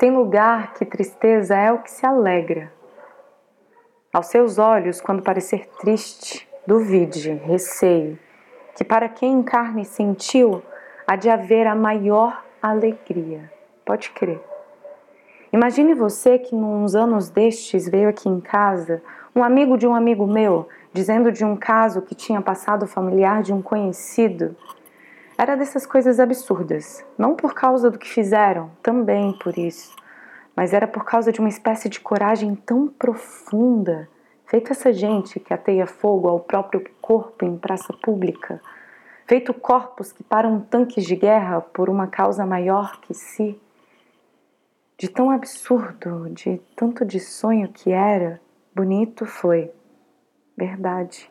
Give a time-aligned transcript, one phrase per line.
[0.00, 2.72] Tem lugar que tristeza é o que se alegra.
[4.10, 8.18] Aos seus olhos, quando parecer triste, duvide, receie,
[8.74, 10.62] que para quem encarne sentiu,
[11.06, 13.52] há de haver a maior alegria.
[13.84, 14.40] Pode crer.
[15.52, 19.02] Imagine você que, nos anos destes, veio aqui em casa
[19.36, 23.52] um amigo de um amigo meu dizendo de um caso que tinha passado familiar de
[23.52, 24.56] um conhecido.
[25.40, 29.96] Era dessas coisas absurdas, não por causa do que fizeram, também por isso,
[30.54, 34.06] mas era por causa de uma espécie de coragem tão profunda,
[34.44, 38.60] feito essa gente que ateia fogo ao próprio corpo em praça pública,
[39.26, 43.58] feito corpos que param tanques de guerra por uma causa maior que si
[44.98, 48.38] de tão absurdo, de tanto de sonho que era,
[48.76, 49.72] bonito foi.
[50.54, 51.30] Verdade.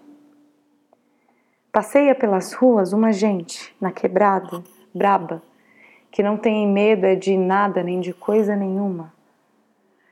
[1.71, 5.43] Passeia pelas ruas uma gente, na quebrada, braba,
[6.11, 9.13] que não tem medo é de nada nem de coisa nenhuma.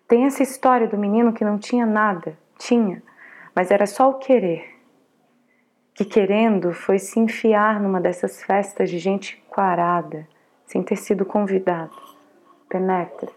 [0.08, 3.02] Tem essa história do menino que não tinha nada, tinha,
[3.56, 4.78] mas era só o querer.
[5.96, 10.28] Que querendo foi se enfiar numa dessas festas de gente quarada,
[10.64, 11.98] sem ter sido convidado.
[12.70, 13.32] Penetra.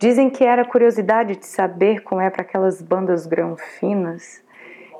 [0.00, 4.42] Dizem que era curiosidade de saber como é para aquelas bandas granfinas.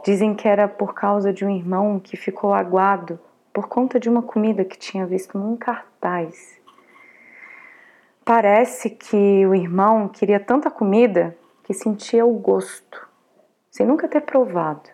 [0.05, 3.19] Dizem que era por causa de um irmão que ficou aguado
[3.53, 6.61] por conta de uma comida que tinha visto num cartaz.
[8.25, 13.09] Parece que o irmão queria tanta comida que sentia o gosto,
[13.71, 14.91] sem nunca ter provado.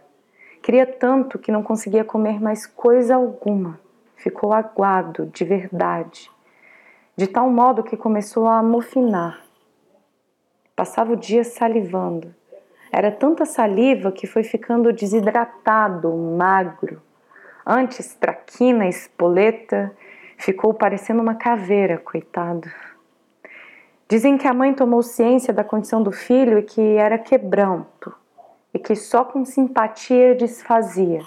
[0.62, 3.81] Queria tanto que não conseguia comer mais coisa alguma.
[4.17, 6.31] Ficou aguado de verdade,
[7.17, 9.48] de tal modo que começou a amofinar
[10.79, 12.33] Passava o dia salivando.
[12.91, 17.03] Era tanta saliva que foi ficando desidratado, magro.
[17.64, 19.92] Antes, traquina, espoleta,
[20.39, 22.70] ficou parecendo uma caveira, coitado.
[24.08, 28.14] Dizem que a mãe tomou ciência da condição do filho e que era quebranto,
[28.72, 31.20] e que só com simpatia desfazia.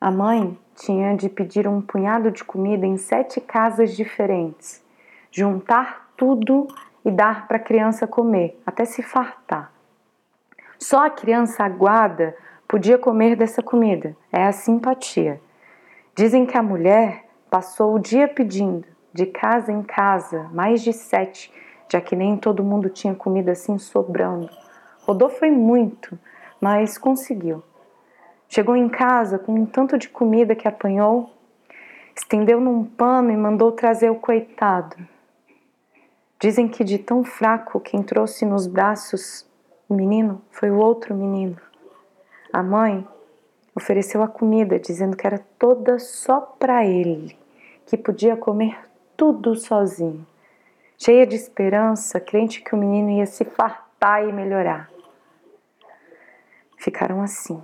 [0.00, 4.82] A mãe tinha de pedir um punhado de comida em sete casas diferentes,
[5.30, 6.68] juntar tudo
[7.08, 9.72] e dar para a criança comer, até se fartar.
[10.78, 12.36] Só a criança aguada
[12.68, 15.40] podia comer dessa comida, é a simpatia.
[16.14, 21.50] Dizem que a mulher passou o dia pedindo, de casa em casa, mais de sete,
[21.90, 24.50] já que nem todo mundo tinha comida assim sobrando.
[25.00, 26.18] Rodou foi muito,
[26.60, 27.62] mas conseguiu.
[28.50, 31.30] Chegou em casa com um tanto de comida que apanhou,
[32.14, 34.96] estendeu num pano e mandou trazer o coitado.
[36.40, 39.44] Dizem que de tão fraco quem trouxe nos braços
[39.88, 41.56] o menino foi o outro menino.
[42.52, 43.06] A mãe
[43.74, 47.36] ofereceu a comida, dizendo que era toda só para ele,
[47.86, 48.78] que podia comer
[49.16, 50.24] tudo sozinho.
[50.96, 54.90] Cheia de esperança, crente que o menino ia se fartar e melhorar.
[56.76, 57.60] Ficaram assim,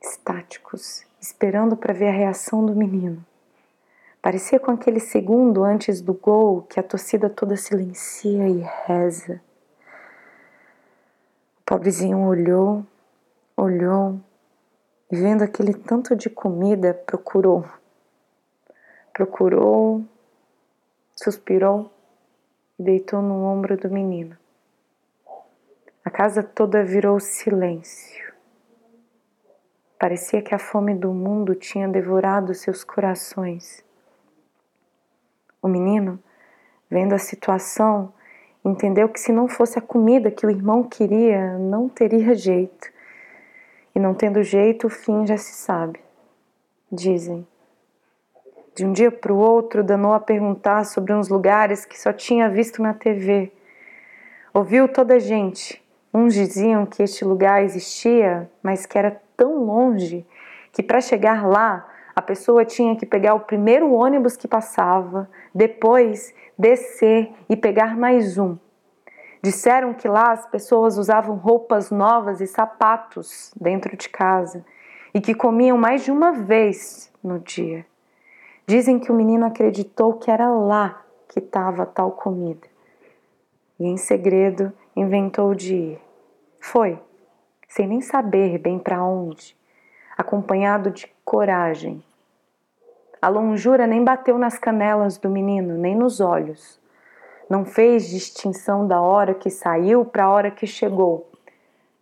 [0.00, 3.24] estáticos, esperando para ver a reação do menino.
[4.20, 9.40] Parecia com aquele segundo antes do gol que a torcida toda silencia e reza.
[11.60, 12.84] O pobrezinho olhou,
[13.56, 14.20] olhou
[15.10, 17.64] e, vendo aquele tanto de comida, procurou.
[19.12, 20.04] Procurou,
[21.14, 21.90] suspirou
[22.78, 24.36] e deitou no ombro do menino.
[26.04, 28.32] A casa toda virou silêncio.
[29.98, 33.86] Parecia que a fome do mundo tinha devorado seus corações.
[35.60, 36.18] O menino,
[36.90, 38.12] vendo a situação,
[38.64, 42.88] entendeu que se não fosse a comida que o irmão queria, não teria jeito.
[43.94, 46.00] E não tendo jeito, o fim já se sabe.
[46.90, 47.46] Dizem.
[48.74, 52.48] De um dia para o outro, danou a perguntar sobre uns lugares que só tinha
[52.48, 53.52] visto na TV.
[54.54, 55.82] Ouviu toda a gente.
[56.14, 60.24] Uns diziam que este lugar existia, mas que era tão longe
[60.72, 66.32] que para chegar lá a pessoa tinha que pegar o primeiro ônibus que passava, depois
[66.56, 68.56] descer e pegar mais um.
[69.42, 74.64] Disseram que lá as pessoas usavam roupas novas e sapatos dentro de casa
[75.12, 77.84] e que comiam mais de uma vez no dia.
[78.68, 82.68] Dizem que o menino acreditou que era lá que estava tal comida
[83.80, 86.00] e, em segredo, inventou de ir.
[86.60, 87.00] Foi,
[87.68, 89.56] sem nem saber bem para onde,
[90.16, 92.00] acompanhado de coragem
[93.20, 96.80] a longura nem bateu nas canelas do menino, nem nos olhos.
[97.48, 101.30] Não fez distinção da hora que saiu para a hora que chegou.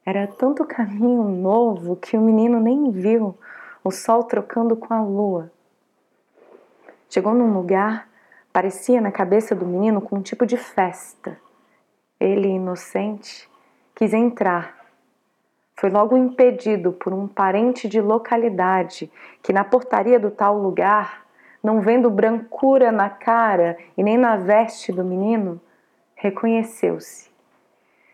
[0.05, 3.37] Era tanto caminho novo que o menino nem viu
[3.83, 5.51] o sol trocando com a lua.
[7.09, 8.09] Chegou num lugar,
[8.57, 11.39] Parecia na cabeça do menino com um tipo de festa.
[12.19, 13.47] Ele, inocente,
[13.95, 14.76] quis entrar.
[15.79, 19.13] Foi logo impedido por um parente de localidade
[19.43, 21.27] que, na portaria do tal lugar,
[21.63, 25.61] não vendo brancura na cara e nem na veste do menino,
[26.15, 27.31] reconheceu-se.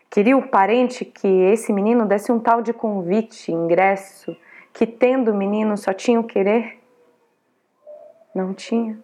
[0.09, 4.35] Queria o parente que esse menino desse um tal de convite, ingresso,
[4.73, 6.79] que tendo o menino só tinha o querer?
[8.35, 8.99] Não tinha.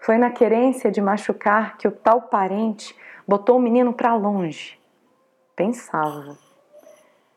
[0.00, 2.94] Foi na querência de machucar que o tal parente
[3.26, 4.78] botou o menino para longe.
[5.56, 6.43] Pensava.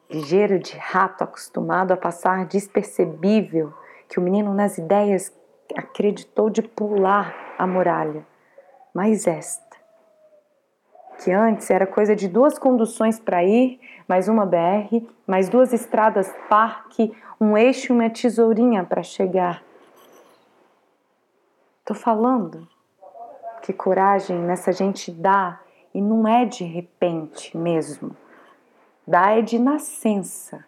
[0.09, 3.73] Ligeiro de rato acostumado a passar despercebível,
[4.07, 5.33] que o menino nas ideias
[5.75, 8.25] acreditou de pular a muralha.
[8.93, 9.77] Mas esta,
[11.19, 16.33] que antes era coisa de duas conduções para ir, mais uma BR, mais duas estradas
[16.49, 19.61] parque, um eixo e uma tesourinha para chegar.
[21.83, 22.67] Tô falando
[23.61, 25.59] que coragem nessa gente dá
[25.93, 28.15] e não é de repente mesmo.
[29.09, 30.65] É de nascença.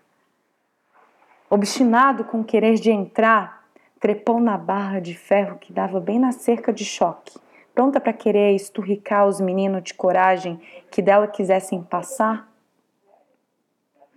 [1.50, 3.65] Obstinado com o querer de entrar,
[4.00, 7.38] trepou na barra de ferro que dava bem na cerca de choque,
[7.75, 10.57] pronta para querer esturricar os meninos de coragem
[10.89, 12.47] que dela quisessem passar.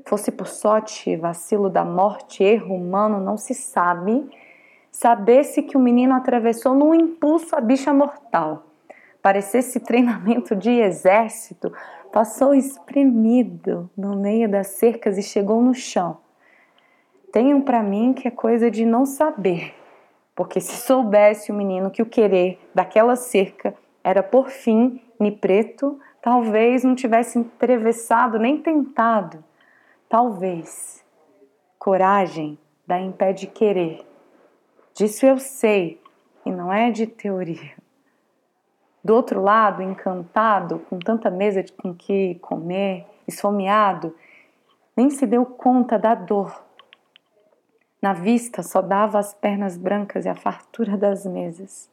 [0.07, 4.31] Fosse por sorte, vacilo da morte, erro humano, não se sabe.
[4.91, 8.67] Sabesse que o menino atravessou num impulso a bicha mortal.
[9.21, 11.73] Parecesse treinamento de exército,
[12.13, 16.19] passou espremido no meio das cercas e chegou no chão.
[17.33, 19.75] Tenham para mim que é coisa de não saber,
[20.37, 23.75] porque se soubesse o menino que o querer daquela cerca
[24.05, 29.43] era por fim ni preto, talvez não tivesse atravessado nem tentado.
[30.09, 31.03] Talvez.
[31.79, 34.07] Coragem dá em pé de querer.
[34.95, 35.99] Disso eu sei,
[36.45, 37.82] e não é de teoria.
[39.05, 44.15] Do outro lado, encantado, com tanta mesa com que comer, esfomeado,
[44.97, 46.63] nem se deu conta da dor
[48.03, 51.89] na vista só dava as pernas brancas e a fartura das mesas.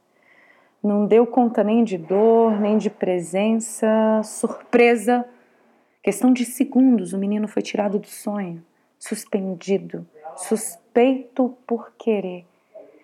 [0.82, 3.88] Não deu conta nem de dor, nem de presença,
[4.24, 5.24] surpresa.
[6.02, 8.66] Questão de segundos, o menino foi tirado do sonho,
[8.98, 12.44] suspendido, suspeito por querer.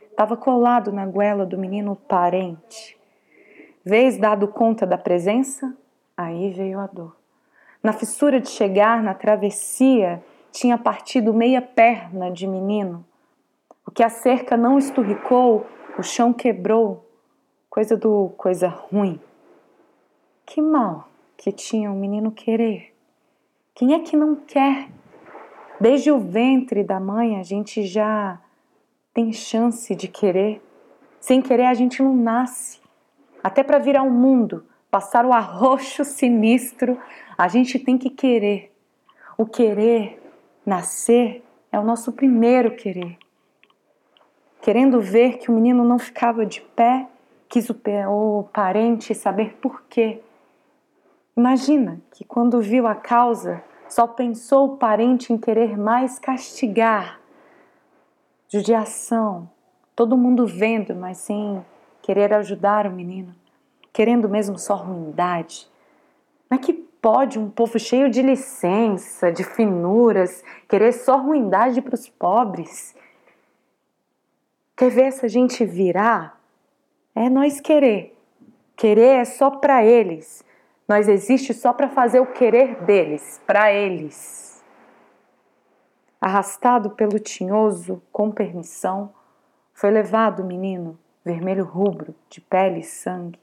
[0.09, 2.97] Estava colado na goela do menino parente.
[3.85, 5.77] Vez dado conta da presença,
[6.17, 7.15] aí veio a dor.
[7.83, 13.05] Na fissura de chegar na travessia, tinha partido meia perna de menino.
[13.85, 15.67] O que a cerca não esturricou,
[15.99, 17.07] o chão quebrou.
[17.69, 19.19] Coisa do coisa ruim.
[20.47, 21.07] Que mal
[21.37, 22.91] que tinha o menino querer.
[23.75, 24.89] Quem é que não quer?
[25.79, 28.41] Desde o ventre da mãe a gente já
[29.13, 30.59] tem chance de querer.
[31.19, 32.84] Sem querer a gente não nasce.
[33.45, 36.99] Até para virar o um mundo, passar o arroxo sinistro,
[37.37, 38.75] a gente tem que querer.
[39.37, 40.19] O querer
[40.65, 43.19] Nascer é o nosso primeiro querer.
[44.63, 47.07] Querendo ver que o menino não ficava de pé,
[47.47, 47.75] quis o,
[48.09, 50.23] o parente saber por quê.
[51.37, 57.21] Imagina que quando viu a causa, só pensou o parente em querer mais castigar.
[58.49, 59.47] Judiação,
[59.95, 61.63] todo mundo vendo, mas sem
[62.05, 63.33] querer ajudar o menino,
[63.91, 65.67] querendo mesmo só ruindade.
[66.47, 72.07] Mas que pode um povo cheio de licença, de finuras, querer só ruindade para os
[72.07, 72.95] pobres?
[74.77, 76.39] Quer ver essa gente virar?
[77.15, 78.15] É nós querer.
[78.75, 80.45] Querer é só para eles.
[80.87, 84.63] Nós existe só para fazer o querer deles, para eles.
[86.21, 89.11] Arrastado pelo tinhoso, com permissão,
[89.73, 93.39] foi levado o menino, vermelho rubro, de pele e sangue,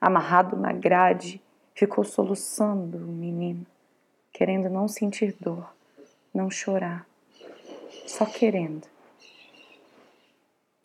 [0.00, 1.42] amarrado na grade,
[1.76, 3.66] Ficou soluçando o menino,
[4.32, 5.70] querendo não sentir dor,
[6.32, 7.06] não chorar,
[8.06, 8.88] só querendo.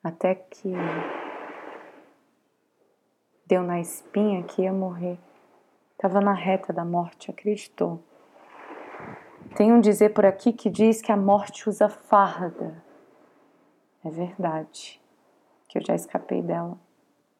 [0.03, 0.73] Até que
[3.45, 5.17] deu na espinha que ia morrer.
[5.93, 8.03] Estava na reta da morte, acreditou.
[9.55, 12.83] Tem um dizer por aqui que diz que a morte usa farda.
[14.03, 15.00] É verdade,
[15.71, 16.77] que eu já escapei dela.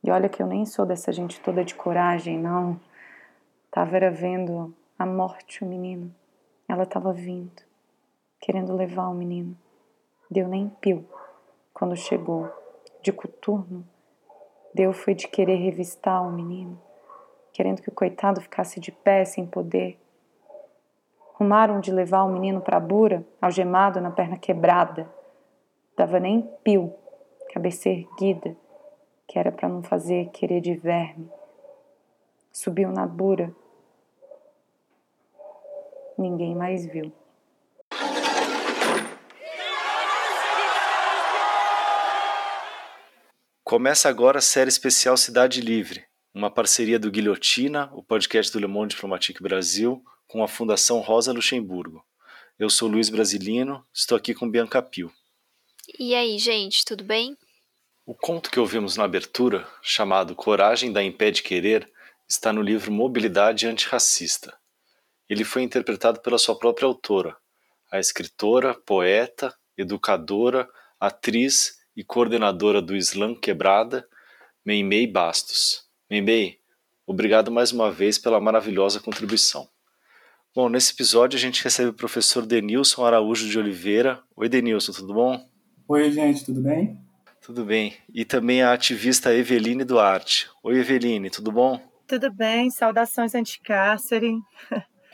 [0.02, 2.80] E olha que eu nem sou dessa gente toda de coragem, não.
[3.66, 6.16] Estava era vendo a morte o menino.
[6.66, 7.62] Ela estava vindo,
[8.40, 9.54] querendo levar o menino.
[10.30, 11.06] Deu nem pio
[11.74, 12.50] quando chegou.
[13.02, 13.86] De coturno,
[14.74, 16.80] deu foi de querer revistar o menino,
[17.52, 20.00] querendo que o coitado ficasse de pé sem poder.
[21.34, 25.12] Rumaram de levar o menino para a bura, algemado na perna quebrada.
[25.98, 26.94] Dava nem pio,
[27.52, 28.56] cabeça erguida,
[29.28, 31.30] que era para não fazer querer de verme.
[32.52, 33.54] Subiu na bura.
[36.18, 37.12] Ninguém mais viu.
[43.64, 48.68] Começa agora a série especial Cidade Livre, uma parceria do Guilhotina, o podcast do Le
[48.68, 52.04] Monde Diplomatique Brasil, com a Fundação Rosa Luxemburgo.
[52.60, 55.12] Eu sou Luiz Brasilino, estou aqui com Bianca Pio.
[55.88, 57.36] E aí, gente, tudo bem?
[58.06, 61.92] O conto que ouvimos na abertura, chamado Coragem da Impede Querer,
[62.30, 64.56] está no livro Mobilidade Antirracista.
[65.28, 67.36] Ele foi interpretado pela sua própria autora,
[67.92, 70.70] a escritora, poeta, educadora,
[71.00, 74.08] atriz e coordenadora do Slam Quebrada,
[74.64, 75.90] Meimei Bastos.
[76.10, 76.60] Meimei,
[77.08, 79.68] obrigado mais uma vez pela maravilhosa contribuição.
[80.54, 84.22] Bom, nesse episódio a gente recebe o professor Denilson Araújo de Oliveira.
[84.36, 85.51] Oi, Denilson, tudo bom?
[85.94, 86.98] Oi, gente, tudo bem?
[87.42, 87.94] Tudo bem.
[88.14, 90.50] E também a ativista Eveline Duarte.
[90.64, 91.82] Oi, Eveline, tudo bom?
[92.08, 94.38] Tudo bem, saudações anticárcere.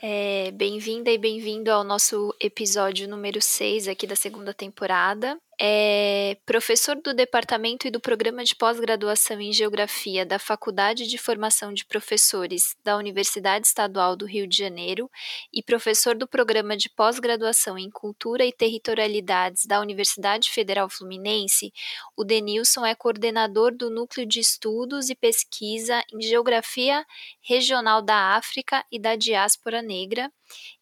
[0.00, 6.94] É, Bem-vinda e bem-vindo ao nosso episódio número 6 aqui da segunda temporada é professor
[7.02, 12.76] do Departamento e do Programa de Pós-Graduação em Geografia da Faculdade de Formação de Professores
[12.84, 15.10] da Universidade Estadual do Rio de Janeiro
[15.52, 21.72] e professor do Programa de Pós-Graduação em Cultura e Territorialidades da Universidade Federal Fluminense,
[22.16, 27.04] o Denilson é coordenador do Núcleo de Estudos e Pesquisa em Geografia
[27.40, 30.30] Regional da África e da Diáspora Negra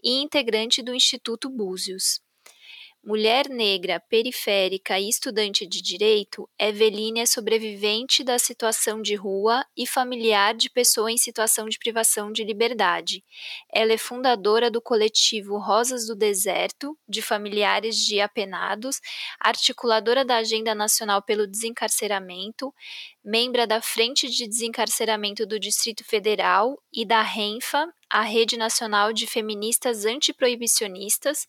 [0.05, 2.26] e integrante do Instituto Búzios.
[3.09, 9.87] Mulher negra, periférica e estudante de direito, Eveline é sobrevivente da situação de rua e
[9.87, 13.23] familiar de pessoa em situação de privação de liberdade.
[13.73, 19.01] Ela é fundadora do coletivo Rosas do Deserto, de familiares de apenados,
[19.39, 22.75] articuladora da Agenda Nacional pelo Desencarceramento,
[23.27, 29.27] membra da Frente de Desencarceramento do Distrito Federal e da RENFA, a Rede Nacional de
[29.27, 31.49] Feministas Antiproibicionistas,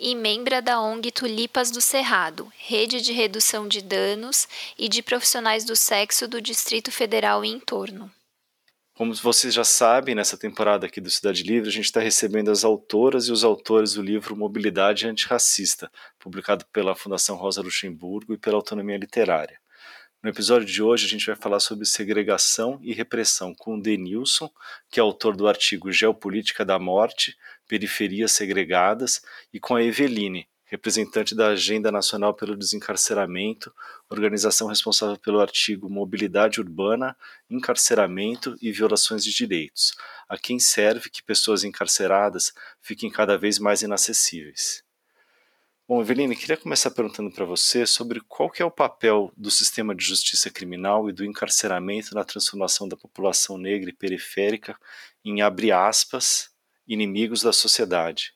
[0.00, 5.66] e membra da ONG Tulipas do Cerrado, rede de redução de danos e de profissionais
[5.66, 8.10] do sexo do Distrito Federal e entorno.
[8.94, 12.64] Como vocês já sabem, nessa temporada aqui do Cidade Livre, a gente está recebendo as
[12.64, 18.56] autoras e os autores do livro Mobilidade Antirracista, publicado pela Fundação Rosa Luxemburgo e pela
[18.56, 19.60] Autonomia Literária.
[20.28, 24.50] No episódio de hoje a gente vai falar sobre segregação e repressão com o Denilson,
[24.90, 27.34] que é autor do artigo Geopolítica da Morte,
[27.66, 29.22] Periferias Segregadas,
[29.54, 33.72] e com a Eveline, representante da Agenda Nacional pelo Desencarceramento,
[34.10, 37.16] organização responsável pelo artigo Mobilidade Urbana,
[37.48, 39.94] Encarceramento e Violações de Direitos,
[40.28, 44.86] a quem serve que pessoas encarceradas fiquem cada vez mais inacessíveis.
[45.88, 49.94] Bom, Eveline, queria começar perguntando para você sobre qual que é o papel do sistema
[49.94, 54.76] de justiça criminal e do encarceramento na transformação da população negra e periférica
[55.24, 56.50] em, abre aspas,
[56.86, 58.34] inimigos da sociedade.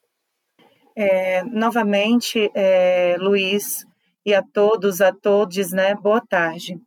[0.96, 3.86] É, novamente, é, Luiz,
[4.24, 6.80] e a todos, a todos, né, boa tarde.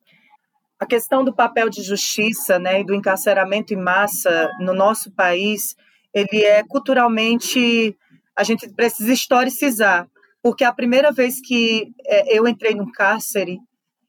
[0.80, 5.76] A questão do papel de justiça né, e do encarceramento em massa no nosso país,
[6.12, 7.96] ele é culturalmente,
[8.36, 10.10] a gente precisa historicizar,
[10.46, 13.58] porque a primeira vez que é, eu entrei no cárcere,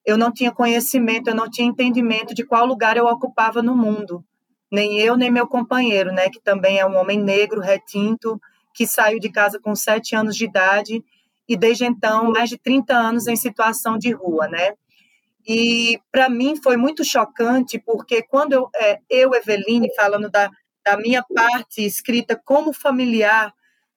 [0.04, 4.22] eu não tinha conhecimento, eu não tinha entendimento de qual lugar eu ocupava no mundo.
[4.70, 8.38] Nem eu, nem meu companheiro, né, que também é um homem negro, retinto,
[8.74, 11.02] que saiu de casa com sete anos de idade
[11.48, 14.74] e desde então mais de 30 anos em situação de rua, né?
[15.48, 20.50] E para mim foi muito chocante porque quando eu, é, eu Eveline, falando da,
[20.84, 23.54] da minha parte escrita como familiar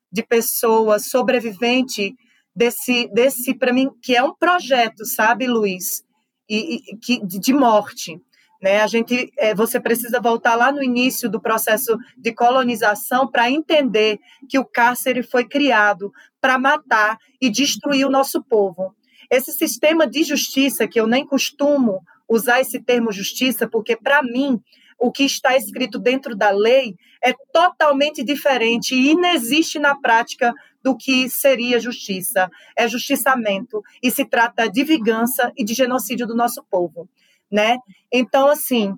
[0.09, 2.15] de pessoa sobrevivente
[2.59, 6.03] desse, desse para mim, que é um projeto, sabe, Luiz,
[6.49, 8.21] e, e que, de morte.
[8.61, 8.81] Né?
[8.81, 14.19] A gente, é, você precisa voltar lá no início do processo de colonização para entender
[14.49, 16.11] que o cárcere foi criado
[16.41, 18.93] para matar e destruir o nosso povo.
[19.31, 24.61] Esse sistema de justiça, que eu nem costumo usar esse termo justiça, porque para mim
[24.99, 30.95] o que está escrito dentro da lei é totalmente diferente e inexiste na prática do
[30.95, 32.49] que seria justiça.
[32.77, 37.09] É justiçamento e se trata de vingança e de genocídio do nosso povo,
[37.51, 37.77] né?
[38.11, 38.93] Então, assim,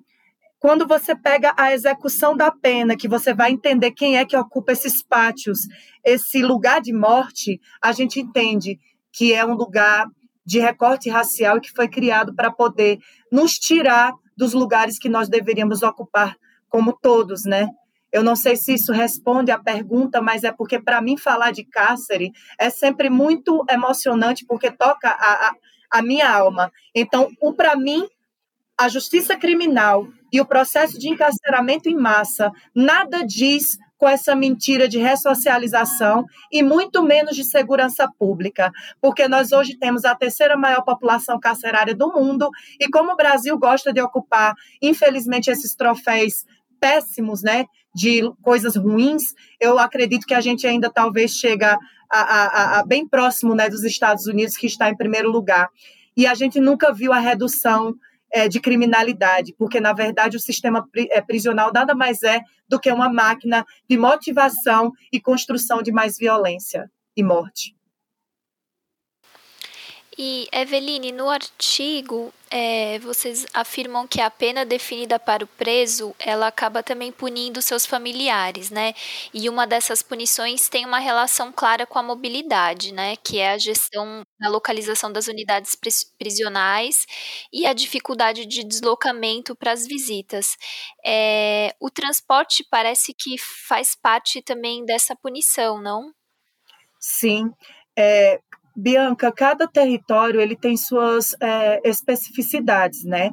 [0.58, 4.70] quando você pega a execução da pena, que você vai entender quem é que ocupa
[4.70, 5.60] esses pátios,
[6.04, 8.78] esse lugar de morte, a gente entende
[9.12, 10.06] que é um lugar
[10.46, 12.98] de recorte racial que foi criado para poder
[13.30, 16.36] nos tirar dos lugares que nós deveríamos ocupar
[16.68, 17.68] como todos, né?
[18.12, 21.64] Eu não sei se isso responde à pergunta, mas é porque, para mim, falar de
[21.64, 25.54] cárcere é sempre muito emocionante, porque toca a, a,
[25.90, 26.70] a minha alma.
[26.94, 28.06] Então, para mim,
[28.76, 34.88] a justiça criminal e o processo de encarceramento em massa nada diz com essa mentira
[34.88, 40.82] de ressocialização e muito menos de segurança pública, porque nós hoje temos a terceira maior
[40.82, 42.50] população carcerária do mundo
[42.80, 46.44] e como o Brasil gosta de ocupar, infelizmente, esses troféus
[46.80, 51.78] péssimos, né, de coisas ruins, eu acredito que a gente ainda talvez chega
[52.10, 55.68] a, a, a bem próximo, né, dos Estados Unidos, que está em primeiro lugar.
[56.16, 57.94] E a gente nunca viu a redução
[58.32, 62.90] é, de criminalidade, porque, na verdade, o sistema é, prisional nada mais é do que
[62.90, 67.74] uma máquina de motivação e construção de mais violência e morte.
[70.18, 76.48] E, Eveline, no artigo, é, vocês afirmam que a pena definida para o preso, ela
[76.48, 78.92] acaba também punindo seus familiares, né?
[79.32, 83.16] E uma dessas punições tem uma relação clara com a mobilidade, né?
[83.16, 85.74] Que é a gestão da localização das unidades
[86.18, 87.06] prisionais
[87.50, 90.56] e a dificuldade de deslocamento para as visitas.
[91.04, 96.12] É, o transporte parece que faz parte também dessa punição, não?
[97.00, 97.50] Sim.
[97.98, 98.40] É,
[98.76, 103.30] Bianca, cada território ele tem suas é, especificidades, né?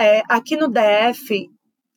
[0.00, 1.48] É, aqui no DF,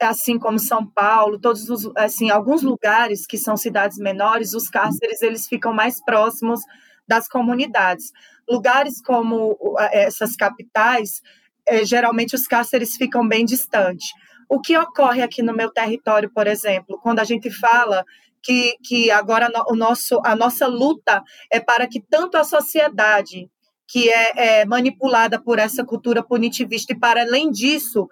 [0.02, 5.22] assim como São Paulo, todos os, assim, alguns lugares que são cidades menores, os cárceres
[5.22, 6.62] eles ficam mais próximos
[7.08, 8.12] das comunidades.
[8.50, 9.58] Lugares como
[9.92, 11.22] essas capitais,
[11.68, 14.10] é, geralmente os cárceres ficam bem distantes.
[14.50, 18.04] O que ocorre aqui no meu território, por exemplo, quando a gente fala
[18.44, 23.50] que, que agora o nosso, a nossa luta é para que tanto a sociedade,
[23.88, 28.08] que é, é manipulada por essa cultura punitivista, e para além disso,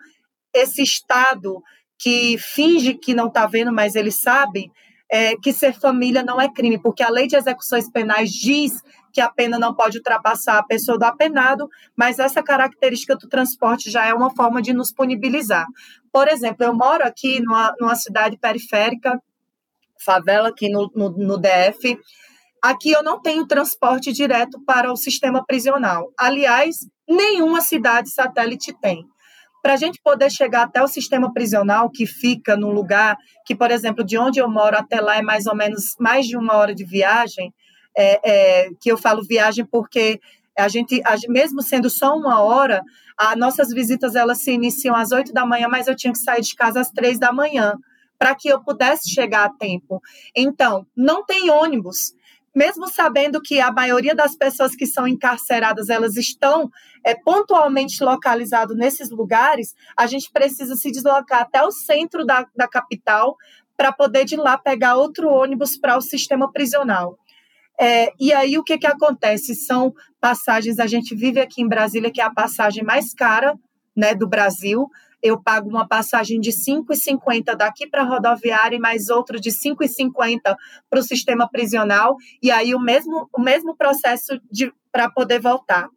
[0.53, 1.61] esse Estado
[1.97, 4.71] que finge que não está vendo, mas ele sabe,
[5.11, 8.73] é, que ser família não é crime, porque a lei de execuções penais diz
[9.11, 13.89] que a pena não pode ultrapassar a pessoa do apenado, mas essa característica do transporte
[13.89, 15.65] já é uma forma de nos punibilizar.
[16.11, 19.19] Por exemplo, eu moro aqui numa, numa cidade periférica
[20.03, 21.97] favela aqui no, no, no DF.
[22.61, 26.11] Aqui eu não tenho transporte direto para o sistema prisional.
[26.17, 29.05] Aliás, nenhuma cidade satélite tem.
[29.61, 33.71] Para a gente poder chegar até o sistema prisional, que fica num lugar que, por
[33.71, 36.73] exemplo, de onde eu moro até lá é mais ou menos mais de uma hora
[36.73, 37.53] de viagem,
[37.97, 40.19] é, é, que eu falo viagem porque
[40.57, 42.81] a gente, a, mesmo sendo só uma hora,
[43.17, 46.41] as nossas visitas elas se iniciam às oito da manhã, mas eu tinha que sair
[46.41, 47.73] de casa às três da manhã
[48.19, 50.01] para que eu pudesse chegar a tempo.
[50.35, 52.13] Então, não tem ônibus.
[52.53, 56.69] Mesmo sabendo que a maioria das pessoas que são encarceradas, elas estão
[57.05, 62.67] é, pontualmente localizadas nesses lugares, a gente precisa se deslocar até o centro da, da
[62.67, 63.37] capital
[63.77, 67.17] para poder de lá pegar outro ônibus para o sistema prisional.
[67.79, 69.55] É, e aí o que, que acontece?
[69.55, 73.57] São passagens, a gente vive aqui em Brasília, que é a passagem mais cara
[73.95, 74.89] né, do Brasil,
[75.21, 79.49] eu pago uma passagem de R$ 5,50 daqui para a rodoviária e mais outro de
[79.49, 80.55] R$ 5,50
[80.89, 84.39] para o sistema prisional, e aí o mesmo, o mesmo processo
[84.91, 85.87] para poder voltar.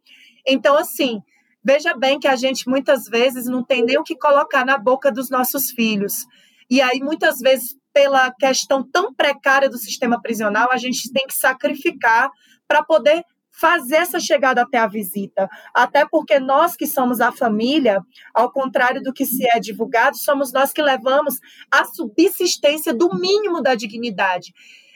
[0.45, 1.21] Então, assim,
[1.63, 5.11] veja bem que a gente muitas vezes não tem nem o que colocar na boca
[5.11, 6.25] dos nossos filhos.
[6.69, 11.35] E aí, muitas vezes, pela questão tão precária do sistema prisional, a gente tem que
[11.35, 12.29] sacrificar
[12.67, 15.47] para poder fazer essa chegada até a visita.
[15.73, 18.01] Até porque nós que somos a família,
[18.33, 21.39] ao contrário do que se é divulgado, somos nós que levamos
[21.71, 24.53] a subsistência do mínimo da dignidade.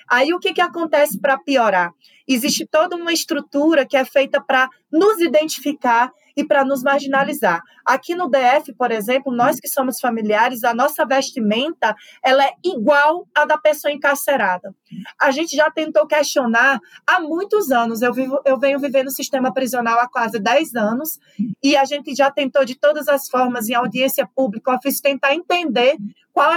[0.09, 1.93] Aí o que, que acontece para piorar?
[2.27, 7.63] Existe toda uma estrutura que é feita para nos identificar e para nos marginalizar.
[7.83, 13.27] Aqui no DF, por exemplo, nós que somos familiares, a nossa vestimenta ela é igual
[13.35, 14.75] à da pessoa encarcerada.
[15.19, 18.03] A gente já tentou questionar há muitos anos.
[18.03, 21.19] Eu, vivo, eu venho vivendo no sistema prisional há quase 10 anos
[21.63, 25.97] e a gente já tentou de todas as formas, em audiência pública, ofício, tentar entender
[26.31, 26.51] qual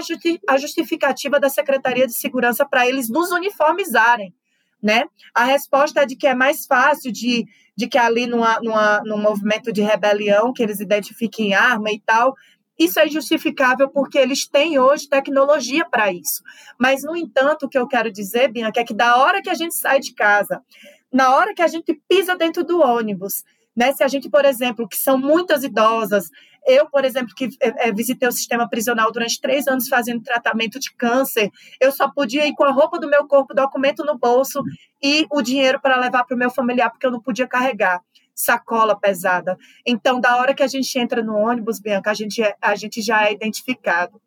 [0.47, 4.35] a justificativa da Secretaria de Segurança para eles nos uniformizarem
[4.83, 5.05] né?
[5.35, 7.45] A resposta é de que é mais fácil de,
[7.81, 12.35] de que ali numa, numa, num movimento de rebelião, que eles identifiquem arma e tal,
[12.79, 16.43] isso é justificável porque eles têm hoje tecnologia para isso.
[16.79, 19.55] Mas, no entanto, o que eu quero dizer, Bianca, é que da hora que a
[19.55, 20.63] gente sai de casa,
[21.11, 23.45] na hora que a gente pisa dentro do ônibus,
[23.81, 23.95] né?
[23.95, 26.29] Se a gente, por exemplo, que são muitas idosas,
[26.67, 30.95] eu, por exemplo, que é, visitei o sistema prisional durante três anos fazendo tratamento de
[30.95, 34.63] câncer, eu só podia ir com a roupa do meu corpo, documento no bolso
[35.03, 38.03] e o dinheiro para levar para o meu familiar, porque eu não podia carregar
[38.35, 39.57] sacola pesada.
[39.87, 43.01] Então, da hora que a gente entra no ônibus, Bianca, a gente, é, a gente
[43.01, 44.21] já é identificado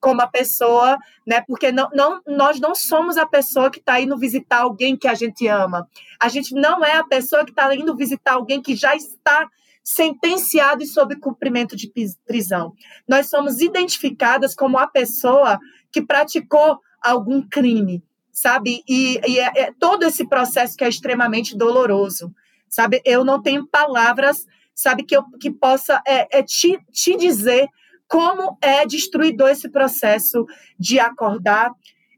[0.00, 1.42] como a pessoa, né?
[1.46, 5.14] Porque não, não, nós não somos a pessoa que está indo visitar alguém que a
[5.14, 5.86] gente ama.
[6.18, 9.48] A gente não é a pessoa que está indo visitar alguém que já está
[9.84, 11.92] sentenciado e sob cumprimento de
[12.26, 12.72] prisão.
[13.06, 15.58] Nós somos identificadas como a pessoa
[15.92, 18.82] que praticou algum crime, sabe?
[18.88, 22.32] E, e é, é todo esse processo que é extremamente doloroso,
[22.68, 23.02] sabe?
[23.04, 27.68] Eu não tenho palavras, sabe, que eu que possa é, é te, te dizer
[28.10, 30.44] como é destruidor esse processo
[30.76, 31.70] de acordar,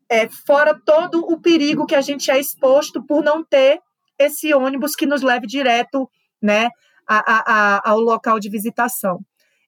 [0.09, 3.79] é, fora todo o perigo que a gente é exposto por não ter
[4.19, 6.09] esse ônibus que nos leve direto
[6.41, 6.71] né,
[7.07, 7.43] a, a,
[7.77, 9.21] a, ao local de visitação.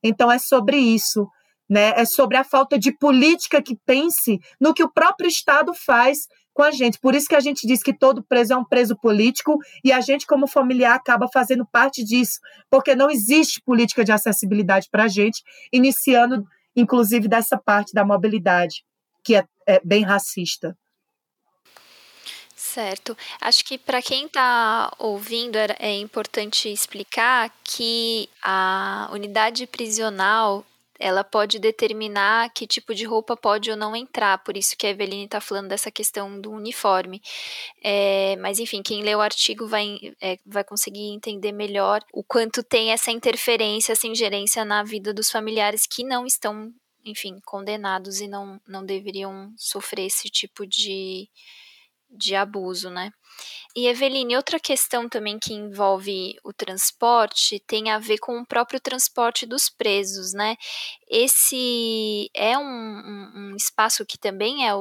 [0.03, 1.29] Então, é sobre isso.
[1.69, 1.93] Né?
[1.95, 6.63] É sobre a falta de política que pense no que o próprio Estado faz com
[6.63, 6.99] a gente.
[6.99, 10.01] Por isso que a gente diz que todo preso é um preso político e a
[10.01, 12.39] gente, como familiar, acaba fazendo parte disso,
[12.71, 18.85] porque não existe política de acessibilidade para a gente, iniciando, inclusive, dessa parte da mobilidade,
[19.23, 20.77] que é, é bem racista.
[22.55, 23.17] Certo.
[23.41, 30.65] Acho que para quem está ouvindo é importante explicar que a unidade prisional
[30.99, 34.91] ela pode determinar que tipo de roupa pode ou não entrar, por isso que a
[34.91, 37.21] Eveline está falando dessa questão do uniforme.
[37.83, 42.63] É, mas, enfim, quem lê o artigo vai, é, vai conseguir entender melhor o quanto
[42.63, 46.73] tem essa interferência, essa ingerência na vida dos familiares que não estão,
[47.05, 51.29] enfim, condenados e não, não deveriam sofrer esse tipo de,
[52.11, 53.11] de abuso, né?
[53.77, 58.79] E Eveline, outra questão também que envolve o transporte tem a ver com o próprio
[58.79, 60.57] transporte dos presos, né?
[61.09, 64.73] Esse é um, um, um espaço que também é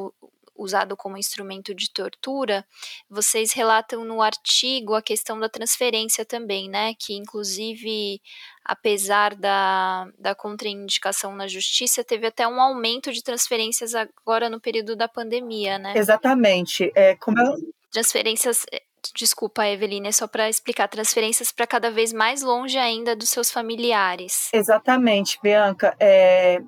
[0.56, 2.64] usado como instrumento de tortura.
[3.10, 6.94] Vocês relatam no artigo a questão da transferência também, né?
[7.00, 8.22] Que inclusive
[8.64, 14.96] apesar da, da contraindicação na justiça, teve até um aumento de transferências agora no período
[14.96, 15.94] da pandemia, né?
[15.96, 16.92] Exatamente.
[16.96, 17.74] É, como eu...
[17.94, 18.66] Transferências.
[18.74, 18.82] Eh,
[19.16, 23.52] desculpa, Eveline, é só para explicar transferências para cada vez mais longe ainda dos seus
[23.52, 24.50] familiares.
[24.52, 25.96] Exatamente, Bianca.
[26.00, 26.60] É,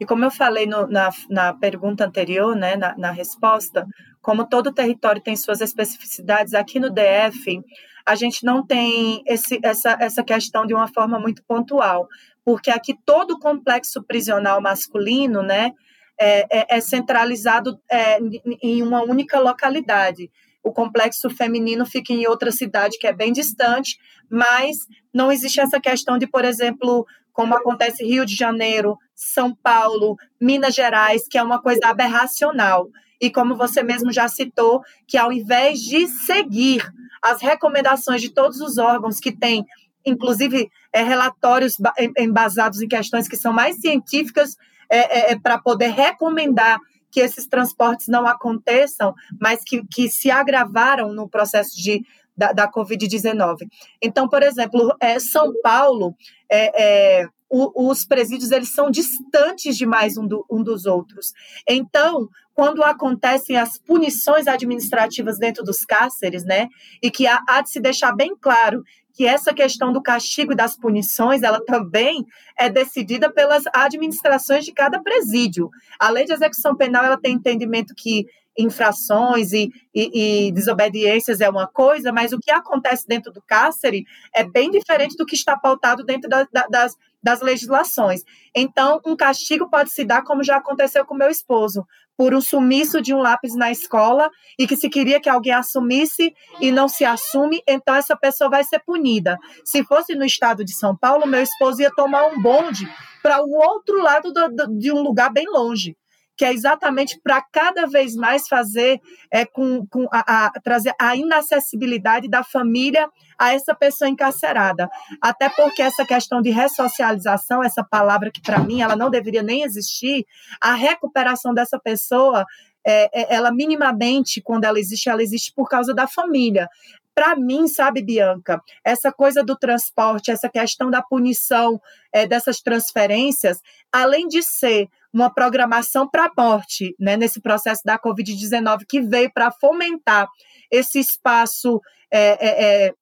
[0.00, 3.86] e como eu falei no, na, na pergunta anterior, né, na, na resposta,
[4.20, 7.62] como todo território tem suas especificidades, aqui no DF
[8.06, 12.06] a gente não tem esse, essa, essa questão de uma forma muito pontual,
[12.44, 15.72] porque aqui todo o complexo prisional masculino né,
[16.20, 18.18] é, é, é centralizado é,
[18.62, 20.30] em uma única localidade.
[20.64, 23.98] O complexo feminino fica em outra cidade que é bem distante,
[24.30, 24.78] mas
[25.12, 30.74] não existe essa questão de, por exemplo, como acontece Rio de Janeiro, São Paulo, Minas
[30.74, 32.88] Gerais, que é uma coisa aberracional.
[33.20, 36.82] E como você mesmo já citou, que ao invés de seguir
[37.22, 39.66] as recomendações de todos os órgãos que têm,
[40.04, 41.76] inclusive é, relatórios
[42.18, 44.56] embasados em questões que são mais científicas,
[44.88, 46.78] é, é, é para poder recomendar
[47.14, 52.04] que esses transportes não aconteçam, mas que, que se agravaram no processo de,
[52.36, 53.68] da, da Covid-19.
[54.02, 56.16] Então, por exemplo, é, São Paulo,
[56.50, 61.32] é, é, o, os presídios eles são distantes demais um, do, um dos outros.
[61.68, 66.66] Então, quando acontecem as punições administrativas dentro dos cárceres, né,
[67.00, 68.82] e que há, há de se deixar bem claro
[69.14, 72.26] que essa questão do castigo e das punições, ela também
[72.58, 75.70] é decidida pelas administrações de cada presídio.
[75.98, 81.48] A lei de execução penal, ela tem entendimento que infrações e, e, e, desobediências é
[81.48, 85.56] uma coisa, mas o que acontece dentro do cárcere é bem diferente do que está
[85.56, 88.22] pautado dentro da, da, das, das legislações.
[88.54, 91.84] Então, um castigo pode se dar, como já aconteceu com meu esposo,
[92.16, 96.32] por um sumiço de um lápis na escola e que se queria que alguém assumisse
[96.60, 99.38] e não se assume, então essa pessoa vai ser punida.
[99.64, 102.88] Se fosse no estado de São Paulo, meu esposo ia tomar um bonde
[103.22, 105.96] para o outro lado do, do, de um lugar bem longe
[106.36, 111.14] que é exatamente para cada vez mais fazer é, com, com a, a, trazer a
[111.14, 114.88] inacessibilidade da família a essa pessoa encarcerada.
[115.20, 119.62] Até porque essa questão de ressocialização, essa palavra que para mim ela não deveria nem
[119.62, 120.26] existir,
[120.60, 122.44] a recuperação dessa pessoa
[122.86, 126.68] é, é, ela minimamente, quando ela existe, ela existe por causa da família
[127.14, 131.80] para mim, sabe, Bianca, essa coisa do transporte, essa questão da punição
[132.12, 137.96] é, dessas transferências, além de ser uma programação para a morte, né, nesse processo da
[137.96, 140.28] Covid-19, que veio para fomentar
[140.70, 141.80] esse espaço
[142.12, 142.92] é, é, é,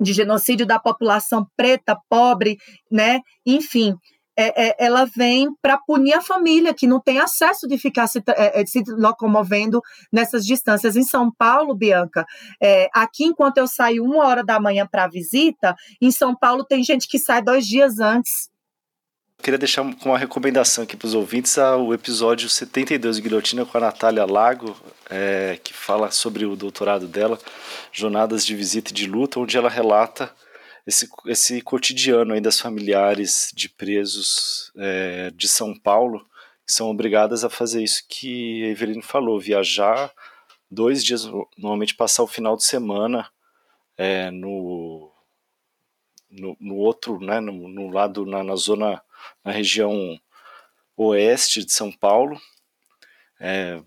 [0.00, 2.56] de genocídio da população preta, pobre,
[2.88, 3.96] né, enfim,
[4.38, 8.22] é, é, ela vem para punir a família, que não tem acesso de ficar se,
[8.66, 10.94] se locomovendo nessas distâncias.
[10.94, 12.24] Em São Paulo, Bianca,
[12.94, 17.08] aqui, enquanto eu saio uma hora da manhã para visita, em São Paulo tem gente
[17.08, 18.49] que sai dois dias antes.
[19.42, 23.78] Queria deixar com uma recomendação aqui para os ouvintes o episódio 72 de Guilhotina com
[23.78, 24.76] a Natália Lago,
[25.08, 27.38] é, que fala sobre o doutorado dela,
[27.90, 30.30] Jornadas de Visita e de Luta, onde ela relata
[30.86, 36.26] esse, esse cotidiano aí das familiares de presos é, de São Paulo
[36.70, 40.12] que são obrigadas a fazer isso que a Evelyn falou, viajar
[40.70, 41.24] dois dias,
[41.58, 43.28] normalmente passar o final de semana
[43.98, 45.10] é, no,
[46.30, 49.02] no, no, outro, né, no, no lado, na, na, zona,
[49.44, 50.18] na região
[50.96, 52.40] oeste de São Paulo,
[53.40, 53.82] é,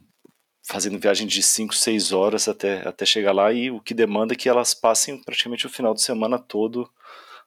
[0.65, 4.37] fazendo viagem de 5, 6 horas até, até chegar lá, e o que demanda é
[4.37, 6.89] que elas passem praticamente o final de semana todo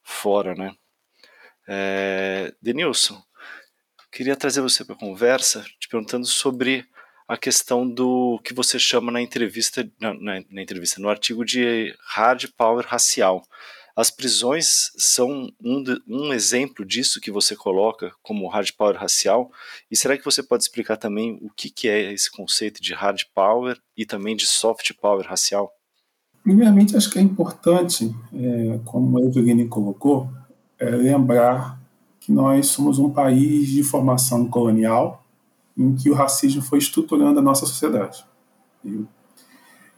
[0.03, 0.75] fora, né.
[1.69, 3.21] É, Denilson,
[4.13, 6.87] queria trazer você para a conversa, te perguntando sobre
[7.29, 11.95] a questão do que você chama na entrevista, na, na, na entrevista, no artigo de
[12.15, 13.43] hard power racial.
[13.97, 19.51] As prisões são um, um exemplo disso que você coloca como hard power racial.
[19.91, 23.23] E será que você pode explicar também o que, que é esse conceito de hard
[23.35, 25.73] power e também de soft power racial?
[26.43, 30.29] Primeiramente, acho que é importante, é, como a Eveline colocou,
[30.79, 31.81] é, lembrar
[32.21, 35.25] que nós somos um país de formação colonial
[35.75, 38.27] em que o racismo foi estruturando a nossa sociedade.
[38.85, 39.07] E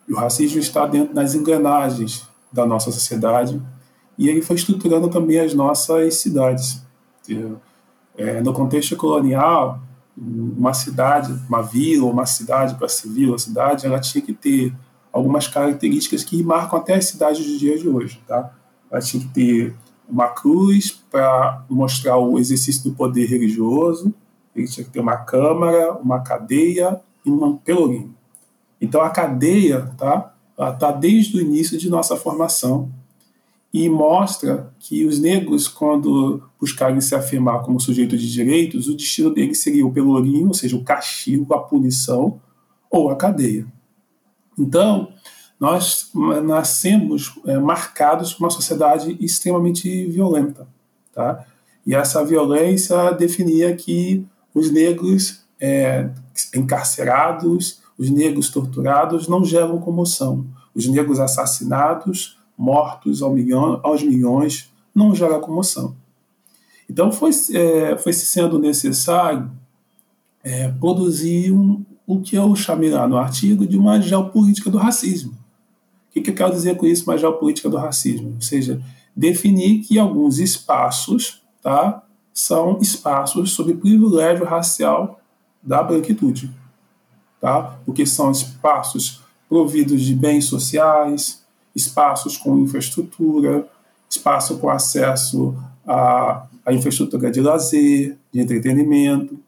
[0.09, 3.61] o racismo está dentro das engrenagens da nossa sociedade
[4.19, 6.83] e ele foi estruturando também as nossas cidades.
[8.17, 9.81] É, no contexto colonial,
[10.17, 14.75] uma cidade, uma vila, uma cidade para ser vila, uma cidade, ela tinha que ter
[15.13, 18.53] algumas características que marcam até as cidades dos dias de hoje, tá?
[18.91, 19.77] Ela tinha que ter
[20.09, 24.13] uma cruz para mostrar o exercício do poder religioso,
[24.57, 28.15] ele tinha que ter uma câmara, uma cadeia e um pelourinho.
[28.81, 32.91] Então a cadeia tá, está desde o início de nossa formação
[33.73, 39.33] e mostra que os negros, quando buscarem se afirmar como sujeito de direitos, o destino
[39.33, 42.41] deles seria o pelourinho, ou seja, o castigo, a punição
[42.91, 43.67] ou a cadeia.
[44.59, 45.13] Então,
[45.61, 46.11] nós
[46.45, 50.67] nascemos é, marcados por uma sociedade extremamente violenta.
[51.13, 51.45] Tá?
[51.87, 56.09] E essa violência definia que os negros é,
[56.55, 60.47] encarcerados, os negros torturados não geram comoção.
[60.75, 65.95] Os negros assassinados, mortos ao milhão, aos milhões, não geram comoção.
[66.91, 69.51] Então foi, é, foi sendo necessário
[70.43, 75.33] é, produzir um, o que eu chamei lá no artigo de uma geopolítica do racismo.
[75.33, 78.33] O que, que eu quero dizer com isso, uma geopolítica do racismo?
[78.35, 78.83] Ou seja,
[79.15, 85.21] definir que alguns espaços tá, são espaços sob privilégio racial
[85.63, 86.51] da branquitude,
[87.41, 87.79] tá?
[87.85, 91.45] Porque são espaços providos de bens sociais,
[91.75, 93.69] espaços com infraestrutura,
[94.09, 99.39] espaço com acesso à, à infraestrutura de lazer, de entretenimento.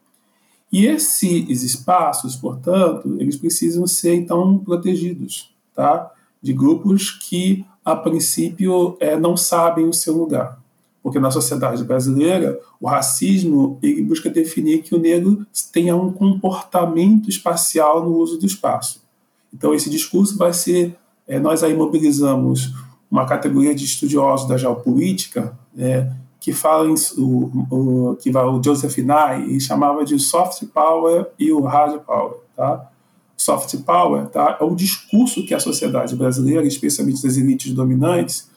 [0.72, 6.10] E esses espaços, portanto, eles precisam ser então protegidos, tá?
[6.40, 10.60] De grupos que a princípio é, não sabem o seu lugar
[11.02, 17.28] porque na sociedade brasileira o racismo ele busca definir que o negro tenha um comportamento
[17.28, 19.02] espacial no uso do espaço.
[19.52, 20.96] Então esse discurso vai ser
[21.30, 22.74] é, nós aí mobilizamos
[23.08, 29.56] uma categoria de estudiosos da geopolítica é, que falam o, o, que o Joseph Nye
[29.56, 32.90] e chamava de soft power e o hard power, tá?
[33.36, 34.58] Soft power, tá?
[34.60, 38.50] É o discurso que a sociedade brasileira, especialmente das elites dominantes,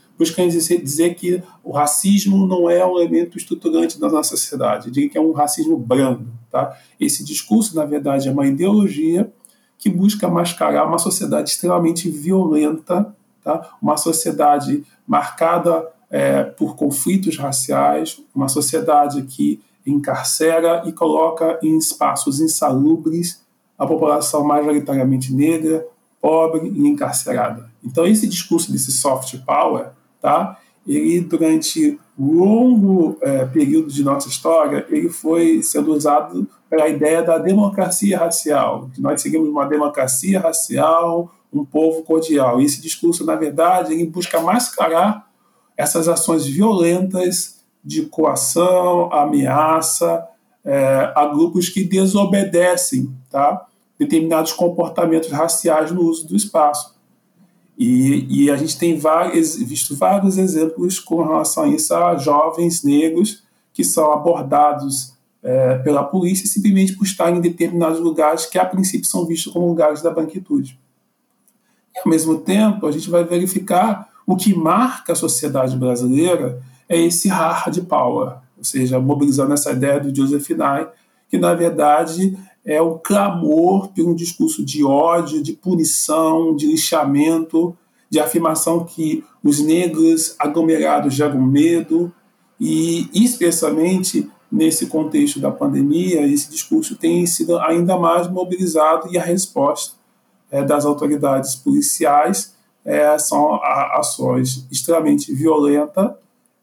[0.49, 5.17] dizer, dizer que o racismo não é um elemento estruturante da nossa sociedade, diga que
[5.17, 6.27] é um racismo brando.
[6.49, 6.75] Tá?
[6.99, 9.31] Esse discurso, na verdade, é uma ideologia
[9.83, 13.75] que busca mascarar uma sociedade extremamente violenta, tá?
[13.81, 22.39] uma sociedade marcada é, por conflitos raciais, uma sociedade que encarcera e coloca em espaços
[22.39, 23.41] insalubres
[23.77, 25.85] a população majoritariamente negra,
[26.21, 27.69] pobre e encarcerada.
[27.83, 29.87] Então, esse discurso desse soft power
[30.21, 30.57] tá?
[30.87, 37.21] Ele, durante longo é, período de nossa história, ele foi sendo usado para a ideia
[37.23, 42.59] da democracia racial, que nós seguimos uma democracia racial, um povo cordial.
[42.59, 45.27] E esse discurso, na verdade, ele busca mascarar
[45.77, 50.27] essas ações violentas de coação, ameaça
[50.63, 53.65] é, a grupos que desobedecem tá?
[53.99, 56.92] determinados comportamentos raciais no uso do espaço.
[57.77, 62.83] E, e a gente tem vários, visto vários exemplos com relação a isso a jovens
[62.83, 68.65] negros que são abordados é, pela polícia simplesmente por estarem em determinados lugares que a
[68.65, 70.79] princípio são vistos como lugares da branquitude.
[71.95, 76.97] E ao mesmo tempo, a gente vai verificar o que marca a sociedade brasileira é
[76.97, 80.87] esse hard power, ou seja, mobilizando essa ideia do Joseph Nye,
[81.29, 87.75] que na verdade é o clamor por um discurso de ódio, de punição, de lixamento,
[88.09, 92.13] de afirmação que os negros aglomerados geram medo,
[92.59, 99.23] e especialmente nesse contexto da pandemia, esse discurso tem sido ainda mais mobilizado e a
[99.23, 99.95] resposta
[100.51, 102.53] é, das autoridades policiais
[102.85, 106.11] é, são ações extremamente violentas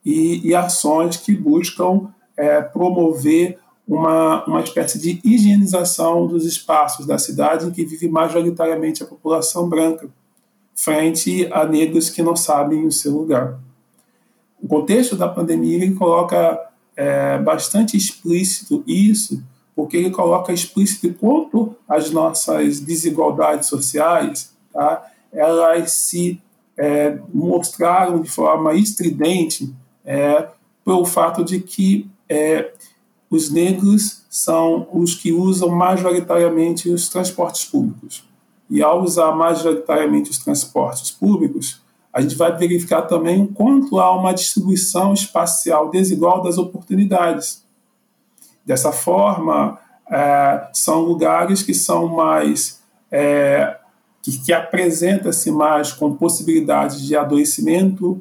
[0.05, 3.59] e, e ações que buscam é, promover
[3.91, 9.69] uma, uma espécie de higienização dos espaços da cidade em que vive majoritariamente a população
[9.69, 10.09] branca,
[10.77, 13.59] frente a negros que não sabem o seu lugar.
[14.63, 16.61] O contexto da pandemia ele coloca
[16.95, 19.43] é, bastante explícito isso,
[19.75, 25.05] porque ele coloca explícito quanto as nossas desigualdades sociais, tá?
[25.33, 26.41] elas se
[26.79, 29.75] é, mostraram de forma estridente
[30.05, 30.47] é,
[30.85, 32.71] pelo fato de que é,
[33.31, 38.25] os negros são os que usam majoritariamente os transportes públicos.
[38.69, 41.81] E ao usar majoritariamente os transportes públicos,
[42.13, 47.65] a gente vai verificar também quanto há uma distribuição espacial desigual das oportunidades.
[48.67, 49.79] Dessa forma,
[50.11, 53.77] é, são lugares que são mais é,
[54.23, 58.21] que, que apresenta-se mais com possibilidade de adoecimento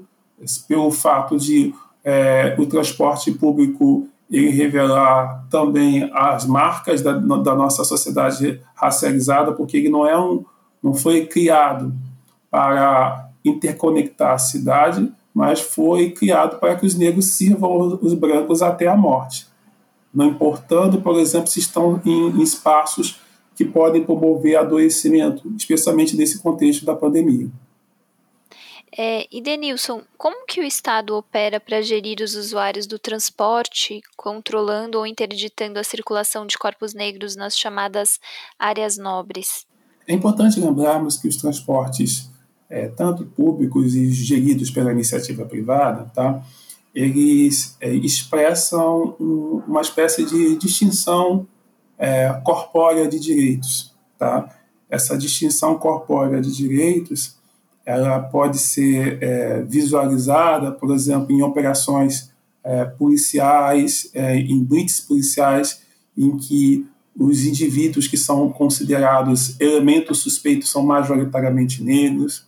[0.67, 7.83] pelo fato de é, o transporte público ele revelar também as marcas da, da, nossa
[7.83, 10.45] sociedade racializada, porque ele não é um,
[10.83, 11.93] não foi criado
[12.51, 18.87] para interconectar a cidade, mas foi criado para que os negros sirvam os brancos até
[18.87, 19.47] a morte,
[20.13, 23.19] não importando, por exemplo, se estão em, em espaços
[23.55, 27.49] que podem promover adoecimento, especialmente nesse contexto da pandemia.
[28.97, 34.97] É, e Denilson, como que o Estado opera para gerir os usuários do transporte, controlando
[34.97, 38.19] ou interditando a circulação de corpos negros nas chamadas
[38.57, 39.67] áreas nobres?
[40.07, 42.31] É importante lembrarmos que os transportes,
[42.67, 46.43] é, tanto públicos e geridos pela iniciativa privada, tá,
[46.93, 51.47] eles é, expressam um, uma espécie de distinção
[51.97, 53.93] é, corpórea de direitos.
[54.17, 54.49] Tá?
[54.89, 57.38] Essa distinção corpórea de direitos
[57.89, 62.29] ela pode ser é, visualizada, por exemplo, em operações
[62.63, 65.81] é, policiais, é, em blitz policiais,
[66.15, 66.85] em que
[67.17, 72.45] os indivíduos que são considerados elementos suspeitos são majoritariamente negros.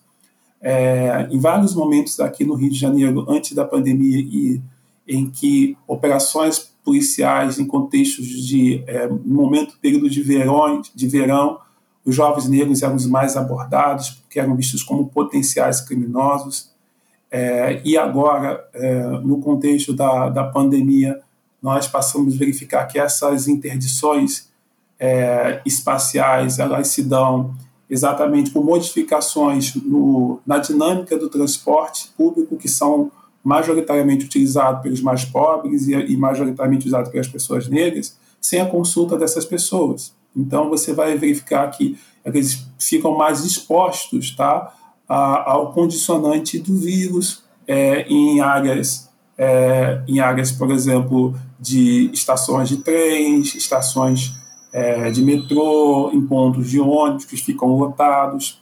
[0.61, 4.61] É, em vários momentos aqui no Rio de Janeiro, antes da pandemia, e
[5.07, 11.57] em que operações policiais em contextos de é, momento período de verão, de verão,
[12.05, 16.71] os jovens negros eram os mais abordados porque eram vistos como potenciais criminosos.
[17.29, 21.19] É, e agora, é, no contexto da, da pandemia,
[21.61, 24.49] nós passamos a verificar que essas interdições
[24.99, 27.55] é, espaciais elas se dão
[27.89, 33.11] exatamente por modificações no, na dinâmica do transporte público que são
[33.43, 39.17] majoritariamente utilizado pelos mais pobres e, e majoritariamente usado pelas pessoas negras, sem a consulta
[39.17, 40.13] dessas pessoas.
[40.35, 44.73] Então, você vai verificar que eles ficam mais expostos tá,
[45.07, 52.69] a, ao condicionante do vírus é, em áreas, é, em áreas, por exemplo, de estações
[52.69, 54.33] de trens, estações
[54.73, 58.61] é, de metrô, em pontos de ônibus que ficam lotados.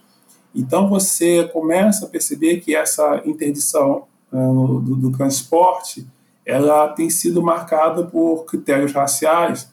[0.55, 6.07] Então, você começa a perceber que essa interdição do, do, transporte,
[6.45, 9.71] ela tem sido marcada por critérios raciais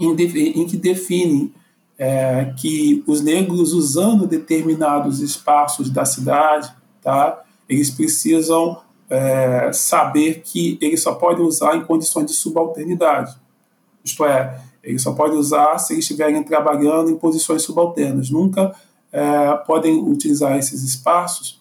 [0.00, 1.52] em, em que definem
[1.98, 10.78] é, que os negros usando determinados espaços da cidade, tá, eles precisam é, saber que
[10.80, 13.36] eles só podem usar em condições de subalternidade.
[14.02, 18.30] Isto é, eles só podem usar se eles estiverem trabalhando em posições subalternas.
[18.30, 18.74] Nunca
[19.12, 21.60] é, podem utilizar esses espaços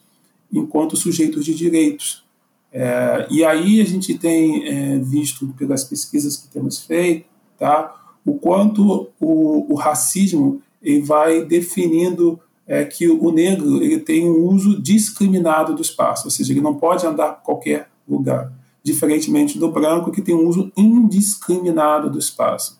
[0.51, 2.23] enquanto sujeitos de direitos.
[2.71, 7.25] É, e aí a gente tem é, visto pelas pesquisas que temos feito,
[7.57, 14.29] tá, o quanto o, o racismo ele vai definindo é, que o negro ele tem
[14.29, 18.51] um uso discriminado do espaço, ou seja, ele não pode andar por qualquer lugar,
[18.83, 22.79] diferentemente do branco que tem um uso indiscriminado do espaço.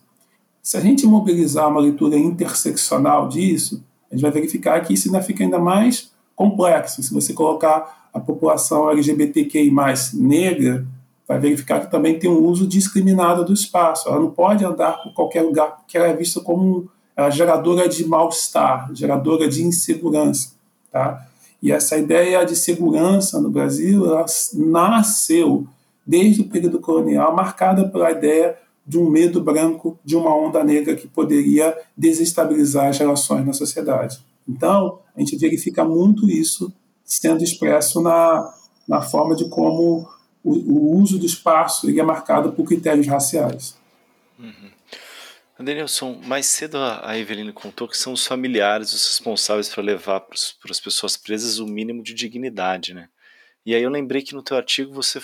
[0.61, 5.21] Se a gente mobilizar uma leitura interseccional disso, a gente vai verificar que isso ainda
[5.21, 7.01] fica ainda mais complexo.
[7.01, 9.71] Se você colocar a população LGBTQI
[10.13, 10.85] negra,
[11.29, 14.09] vai verificar que também tem um uso discriminado do espaço.
[14.09, 18.03] Ela não pode andar por qualquer lugar porque ela é vista como ela geradora de
[18.03, 20.53] mal-estar, geradora de insegurança.
[20.91, 21.23] Tá?
[21.61, 24.05] E essa ideia de segurança no Brasil
[24.55, 25.67] nasceu
[26.03, 28.57] desde o período colonial, marcada pela ideia
[28.87, 34.19] de um medo branco, de uma onda negra que poderia desestabilizar as relações na sociedade.
[34.47, 36.73] Então, a gente verifica muito isso
[37.05, 38.51] sendo expresso na,
[38.87, 40.07] na forma de como
[40.43, 43.77] o, o uso do espaço ele é marcado por critérios raciais.
[44.37, 44.71] Uhum.
[45.61, 50.71] Danielson, mais cedo a Eveline contou que são os familiares os responsáveis para levar para
[50.71, 53.09] as pessoas presas o mínimo de dignidade, né?
[53.65, 55.19] E aí eu lembrei que no teu artigo você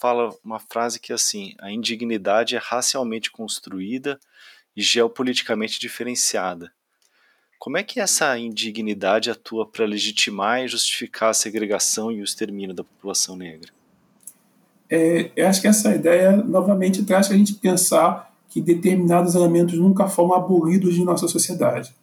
[0.00, 4.20] fala uma frase que é assim, a indignidade é racialmente construída
[4.76, 6.72] e geopoliticamente diferenciada.
[7.58, 12.74] Como é que essa indignidade atua para legitimar e justificar a segregação e o extermínio
[12.74, 13.72] da população negra?
[14.90, 20.06] É, eu acho que essa ideia novamente traz a gente pensar que determinados elementos nunca
[20.06, 21.94] foram abolidos de nossa sociedade.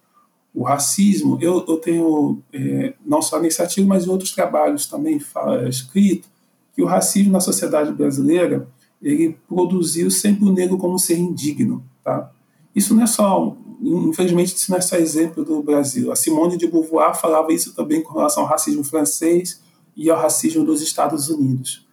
[0.54, 5.20] O racismo, eu, eu tenho, é, não só nesse artigo, mas em outros trabalhos também
[5.20, 6.28] fala, escrito,
[6.76, 8.68] que o racismo na sociedade brasileira
[9.02, 11.84] ele produziu sempre o negro como ser indigno.
[12.04, 12.30] Tá?
[12.76, 16.12] Isso não é só, infelizmente, isso não é só exemplo do Brasil.
[16.12, 19.62] A Simone de Beauvoir falava isso também com relação ao racismo francês
[19.96, 21.86] e ao racismo dos Estados Unidos.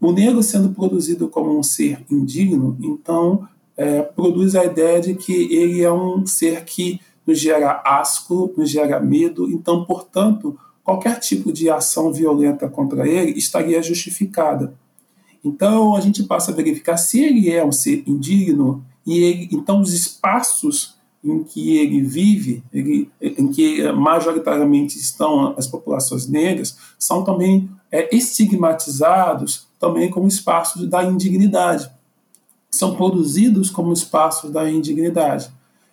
[0.00, 5.32] O negro sendo produzido como um ser indigno, então é, produz a ideia de que
[5.54, 11.52] ele é um ser que nos gera asco, nos gera medo, então, portanto, qualquer tipo
[11.52, 14.74] de ação violenta contra ele estaria justificada.
[15.42, 19.80] Então, a gente passa a verificar se ele é um ser indigno e ele, então
[19.80, 27.24] os espaços em que ele vive, ele, em que majoritariamente estão as populações negras, são
[27.24, 31.90] também é, estigmatizados também como espaços da indignidade
[32.70, 35.50] são produzidos como espaços da indignidade.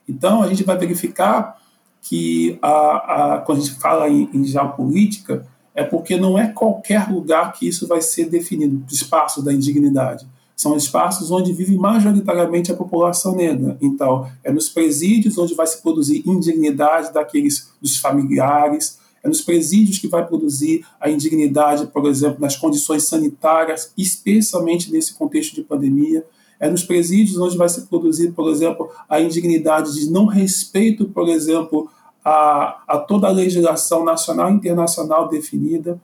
[0.08, 1.58] Então, a gente vai verificar
[2.02, 7.12] que, a, a, quando a gente fala em, em geopolítica, é porque não é qualquer
[7.12, 10.26] lugar que isso vai ser definido, espaço da indignidade.
[10.56, 13.78] São espaços onde vive majoritariamente a população negra.
[13.82, 20.00] Então, é nos presídios onde vai se produzir indignidade daqueles dos familiares, é nos presídios
[20.00, 26.26] que vai produzir a indignidade, por exemplo, nas condições sanitárias, especialmente nesse contexto de pandemia
[26.62, 31.28] é nos presídios onde vai se produzir, por exemplo, a indignidade de não respeito, por
[31.28, 31.90] exemplo,
[32.24, 36.00] a, a toda a legislação nacional e internacional definida.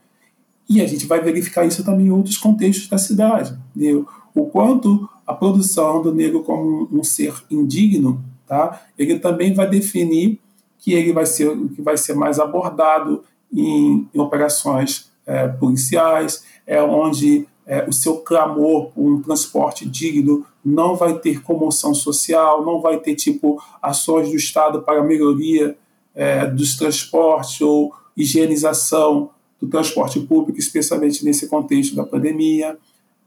[0.67, 3.55] E a gente vai verificar isso também em outros contextos da cidade.
[3.75, 4.07] Entendeu?
[4.33, 8.81] O quanto a produção do negro como um, um ser indigno, tá?
[8.97, 10.39] ele também vai definir
[10.87, 13.21] que ele vai ser, que vai ser mais abordado
[13.53, 20.45] em, em operações é, policiais, é onde é, o seu clamor por um transporte digno
[20.63, 25.77] não vai ter comoção social, não vai ter tipo ações do Estado para melhoria
[26.15, 32.77] é, dos transportes ou higienização do transporte público, especialmente nesse contexto da pandemia.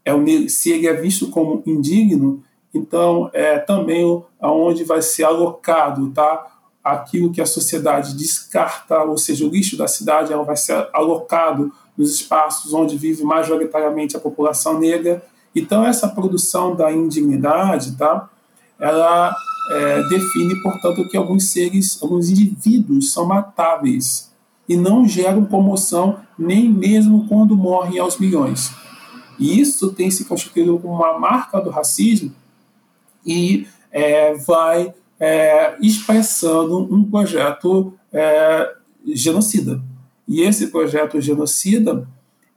[0.03, 2.43] É o, se ele é visto como indigno,
[2.73, 6.50] então é também aonde vai ser alocado, tá?
[6.83, 11.71] Aquilo que a sociedade descarta, ou seja, o lixo da cidade, ela vai ser alocado
[11.97, 15.23] nos espaços onde vive majoritariamente a população negra.
[15.55, 18.29] Então, essa produção da indignidade, tá,
[18.79, 19.35] ela
[19.69, 24.31] é, define, portanto, que alguns seres, alguns indivíduos são matáveis
[24.67, 28.71] e não geram comoção nem mesmo quando morrem aos milhões.
[29.37, 32.33] E isso tem se constituído como uma marca do racismo
[33.25, 38.73] e é, vai é, expressando um projeto é,
[39.05, 39.79] genocida.
[40.27, 42.07] E esse projeto genocida,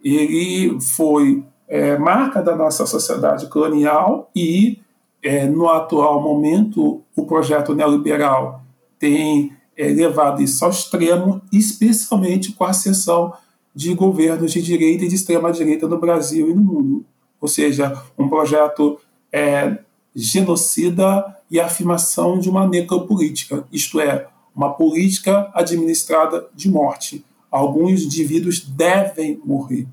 [0.03, 4.81] ele foi é, marca da nossa sociedade colonial e,
[5.23, 8.62] é, no atual momento, o projeto neoliberal
[8.99, 13.35] tem é, levado isso ao extremo, especialmente com a ascensão
[13.75, 17.05] de governos de direita e de extrema direita no Brasil e no mundo.
[17.39, 18.99] Ou seja, um projeto
[19.31, 19.79] é,
[20.15, 27.25] genocida e afirmação de uma necropolítica, isto é, uma política administrada de morte
[27.55, 29.87] alguns indivíduos devem morrer.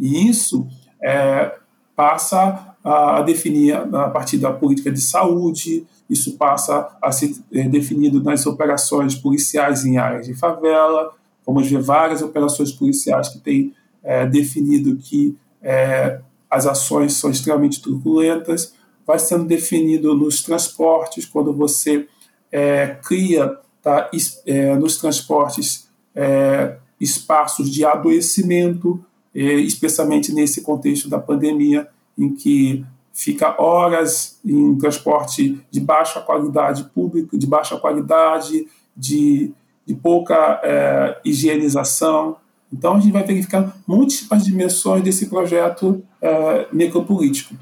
[0.00, 0.66] E isso
[1.02, 1.58] é,
[1.94, 8.22] passa a definir a partir da política de saúde, isso passa a ser é, definido
[8.22, 11.12] nas operações policiais em áreas de favela.
[11.46, 17.82] Vamos ver várias operações policiais que têm é, definido que é, as ações são extremamente
[17.82, 18.72] turbulentas.
[19.06, 22.06] Vai sendo definido nos transportes, quando você
[22.50, 24.10] é, cria tá,
[24.46, 32.84] é, nos transportes é, espaços de adoecimento, é, especialmente nesse contexto da pandemia, em que
[33.12, 39.52] fica horas em transporte de baixa qualidade pública, de baixa qualidade, de,
[39.86, 42.36] de pouca é, higienização.
[42.72, 47.54] Então, a gente vai verificar múltiplas dimensões desse projeto é, necropolítico.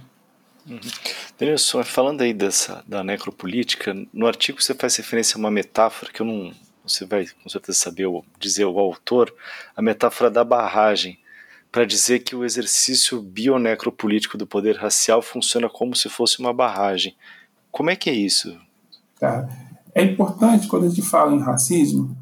[0.68, 0.78] Uhum.
[1.42, 6.22] Denilson, falando aí dessa, da necropolítica, no artigo você faz referência a uma metáfora que
[6.22, 6.52] eu não,
[6.86, 8.06] você vai com certeza saber
[8.38, 9.34] dizer o autor,
[9.76, 11.18] a metáfora da barragem,
[11.72, 17.16] para dizer que o exercício bionecropolítico do poder racial funciona como se fosse uma barragem.
[17.72, 18.56] Como é que é isso?
[19.18, 19.48] Tá.
[19.92, 22.16] É importante, quando a gente fala em racismo,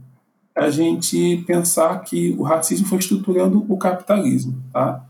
[0.54, 4.62] a gente pensar que o racismo foi estruturando o capitalismo.
[4.72, 5.04] Tá?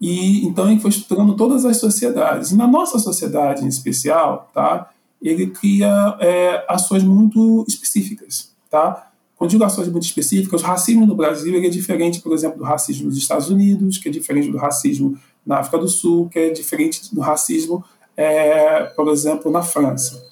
[0.00, 2.50] E então ele foi estruturando todas as sociedades.
[2.50, 4.90] E na nossa sociedade em especial, tá?
[5.20, 8.52] ele cria é, ações muito específicas.
[8.70, 9.10] Tá?
[9.36, 13.06] Quando digo ações muito específicas, o racismo no Brasil é diferente, por exemplo, do racismo
[13.06, 17.14] nos Estados Unidos, que é diferente do racismo na África do Sul, que é diferente
[17.14, 17.84] do racismo,
[18.16, 20.22] é, por exemplo, na França.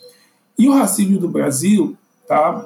[0.59, 1.97] E o racismo do Brasil,
[2.27, 2.65] tá?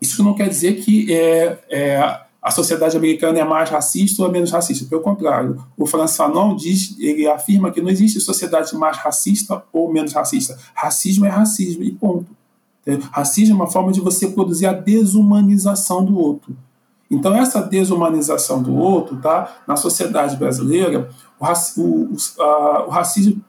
[0.00, 4.30] isso não quer dizer que é, é, a sociedade americana é mais racista ou é
[4.30, 4.84] menos racista.
[4.84, 9.92] Pelo contrário, o François Fanon diz, ele afirma que não existe sociedade mais racista ou
[9.92, 10.56] menos racista.
[10.72, 12.30] Racismo é racismo e ponto.
[13.10, 16.56] Racismo é uma forma de você produzir a desumanização do outro.
[17.10, 19.62] Então, essa desumanização do outro, tá?
[19.66, 22.14] na sociedade brasileira, o, raci o,
[22.86, 23.42] o racismo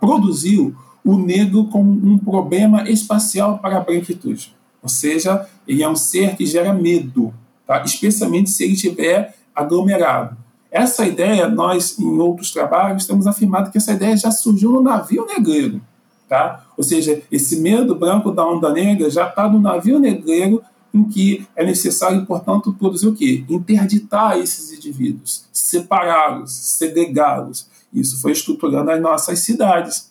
[0.00, 4.56] produziu o negro como um problema espacial para a branquitude.
[4.82, 7.34] Ou seja, ele é um ser que gera medo,
[7.66, 7.82] tá?
[7.84, 10.36] especialmente se ele estiver aglomerado.
[10.70, 15.24] Essa ideia, nós, em outros trabalhos, temos afirmado que essa ideia já surgiu no navio
[15.26, 15.80] negreiro.
[16.28, 16.64] Tá?
[16.76, 20.62] Ou seja, esse medo branco da onda negra já está no navio negreiro
[20.92, 23.44] em que é necessário, portanto, produzir o quê?
[23.48, 27.68] Interditar esses indivíduos, separá-los, segregá-los.
[27.92, 30.10] Isso foi estruturando as nossas cidades.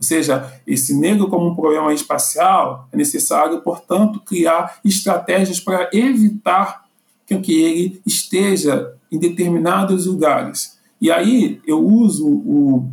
[0.00, 6.81] Ou seja, esse negro como um problema espacial, é necessário, portanto, criar estratégias para evitar
[7.26, 10.78] que ele esteja em determinados lugares.
[11.00, 12.88] E aí eu uso o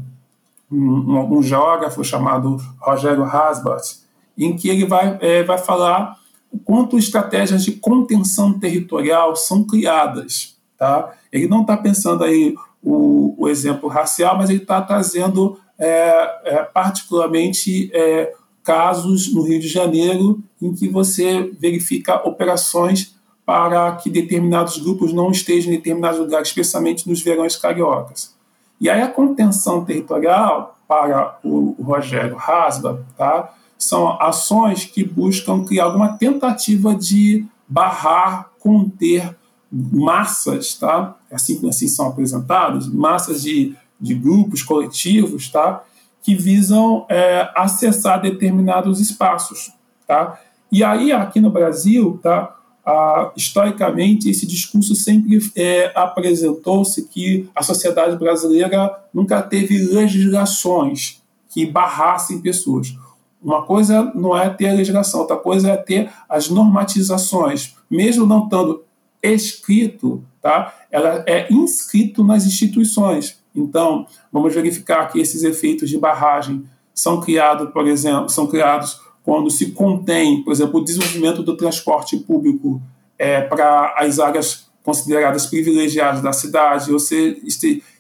[0.72, 3.98] um, um geógrafo chamado Rogério Hasbart,
[4.38, 6.18] em que ele vai, é, vai falar
[6.64, 10.58] quanto estratégias de contenção territorial são criadas.
[10.78, 11.14] Tá?
[11.32, 16.64] Ele não está pensando aí o, o, exemplo racial, mas ele está trazendo é, é,
[16.64, 23.16] particularmente é, casos no Rio de Janeiro em que você verifica operações
[23.50, 28.36] para que determinados grupos não estejam em determinados lugares, especialmente nos verões cariocas.
[28.80, 35.86] E aí a contenção territorial, para o Rogério Rasba, tá, são ações que buscam criar
[35.86, 39.36] alguma tentativa de barrar, conter
[39.72, 41.16] massas, tá?
[41.32, 45.84] assim, assim são apresentados, massas de, de grupos coletivos, tá?
[46.22, 49.74] que visam é, acessar determinados espaços.
[50.06, 50.40] Tá?
[50.72, 52.59] E aí, aqui no Brasil, tá?
[52.90, 61.68] Ah, historicamente, esse discurso sempre é, apresentou-se que a sociedade brasileira nunca teve legislações que
[61.68, 62.96] barrassem pessoas.
[63.40, 67.76] Uma coisa não é ter a legislação, outra coisa é ter as normatizações.
[67.88, 68.84] Mesmo não estando
[69.22, 70.74] escrito, tá?
[70.90, 73.38] ela é inscrito nas instituições.
[73.56, 79.00] Então, vamos verificar que esses efeitos de barragem são criados, por exemplo, são criados
[79.30, 82.82] quando se contém, por exemplo, o desenvolvimento do transporte público
[83.16, 87.40] é, para as áreas consideradas privilegiadas da cidade, você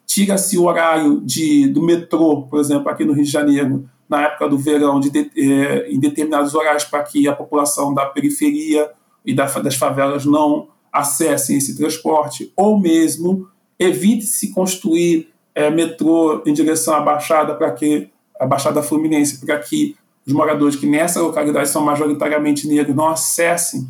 [0.07, 4.49] tira-se o horário de, do metrô, por exemplo, aqui no Rio de Janeiro, na época
[4.49, 8.89] do verão, de, é, em determinados horários, para que a população da periferia
[9.23, 16.53] e da, das favelas não acessem esse transporte, ou mesmo evite-se construir é, metrô em
[16.53, 18.09] direção à Baixada, para que
[18.39, 19.95] a Baixada Fluminense, para que
[20.29, 23.89] os moradores que nessa localidade são majoritariamente negros não acessem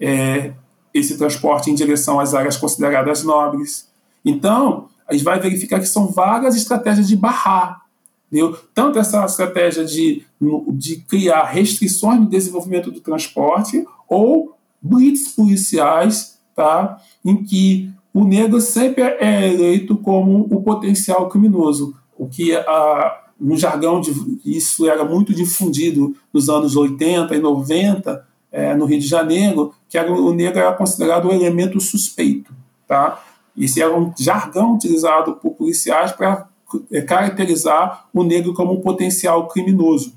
[0.00, 0.52] é,
[0.92, 3.88] esse transporte em direção às áreas consideradas nobres.
[4.24, 7.82] Então, a gente vai verificar que são várias estratégias de barrar.
[8.26, 8.58] Entendeu?
[8.74, 10.24] Tanto essa estratégia de,
[10.72, 17.00] de criar restrições no desenvolvimento do transporte, ou blitz policiais, tá?
[17.24, 23.56] em que o negro sempre é eleito como o potencial criminoso, o que a, no
[23.56, 24.12] jargão, de,
[24.44, 29.98] isso era muito difundido nos anos 80 e 90, é, no Rio de Janeiro, que
[29.98, 32.52] era, o negro era considerado um elemento suspeito.
[32.86, 33.22] Tá?
[33.56, 36.48] Isso era um jargão utilizado por policiais para
[36.90, 40.14] é, caracterizar o negro como um potencial criminoso.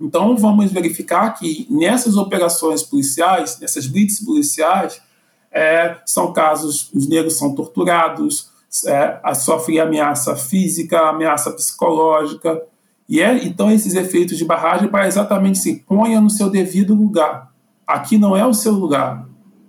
[0.00, 5.02] Então, vamos verificar que nessas operações policiais, nessas blitz policiais,
[5.50, 8.48] é, são casos, os negros são torturados,
[8.86, 12.62] é, sofre ameaça física, ameaça psicológica.
[13.08, 17.52] E é, então esses efeitos de barragem para exatamente se ponha no seu devido lugar.
[17.86, 19.26] Aqui não é o seu lugar.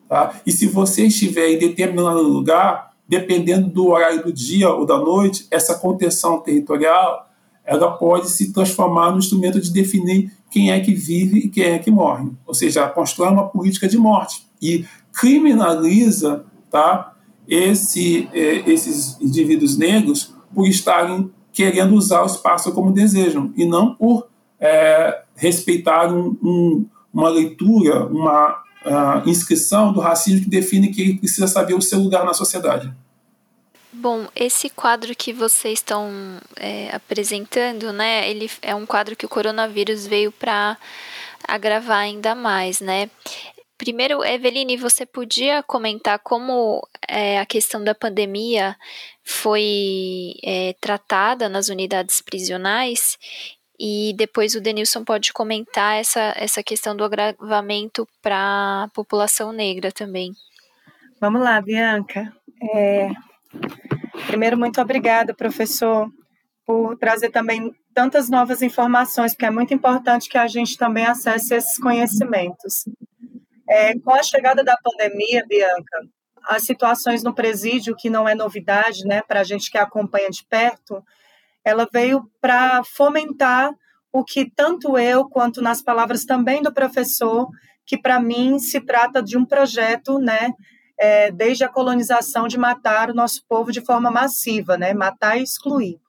[0.07, 0.33] Tá?
[0.45, 5.47] E se você estiver em determinado lugar, dependendo do horário do dia ou da noite,
[5.49, 7.29] essa contenção territorial
[7.69, 11.77] ela pode se transformar no instrumento de definir quem é que vive e quem é
[11.77, 12.31] que morre.
[12.47, 17.08] Ou seja, constrói uma política de morte e criminaliza tá,
[17.49, 23.95] esse, é, esses indivíduos negros por estarem querendo usar o espaço como desejam e não
[23.95, 24.27] por
[24.59, 31.17] é, respeitar um, um, uma leitura, uma uh, inscrição do racismo que define que ele
[31.17, 32.93] precisa saber o seu lugar na sociedade.
[33.91, 36.09] Bom, esse quadro que vocês estão
[36.55, 38.29] é, apresentando, né?
[38.29, 40.77] Ele é um quadro que o coronavírus veio para
[41.45, 43.09] agravar ainda mais, né?
[43.79, 48.75] Primeiro, Eveline, você podia comentar como é, a questão da pandemia
[49.23, 53.17] foi é, tratada nas unidades prisionais
[53.79, 59.93] e depois o Denilson pode comentar essa, essa questão do agravamento para a população negra
[59.93, 60.33] também.
[61.21, 62.33] Vamos lá, Bianca.
[62.75, 63.09] É...
[64.27, 66.09] Primeiro, muito obrigada, professor,
[66.65, 71.55] por trazer também tantas novas informações, porque é muito importante que a gente também acesse
[71.55, 72.83] esses conhecimentos.
[73.69, 75.99] É, com a chegada da pandemia, Bianca,
[76.47, 80.43] as situações no presídio, que não é novidade, né, para a gente que acompanha de
[80.43, 81.03] perto,
[81.63, 83.71] ela veio para fomentar
[84.11, 87.47] o que tanto eu quanto nas palavras também do professor,
[87.85, 90.51] que para mim se trata de um projeto, né,
[90.97, 95.43] é, desde a colonização de matar o nosso povo de forma massiva, né, matar e
[95.43, 95.99] excluir.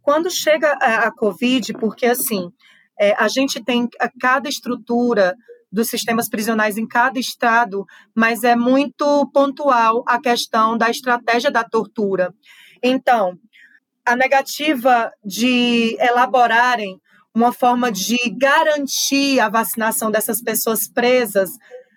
[0.00, 2.52] Quando chega a, a Covid, porque assim,
[2.98, 5.36] é, a gente tem a cada estrutura
[5.70, 11.62] dos sistemas prisionais em cada estado, mas é muito pontual a questão da estratégia da
[11.62, 12.34] tortura.
[12.82, 13.38] Então,
[14.04, 16.98] a negativa de elaborarem
[17.34, 21.50] uma forma de garantir a vacinação dessas pessoas presas,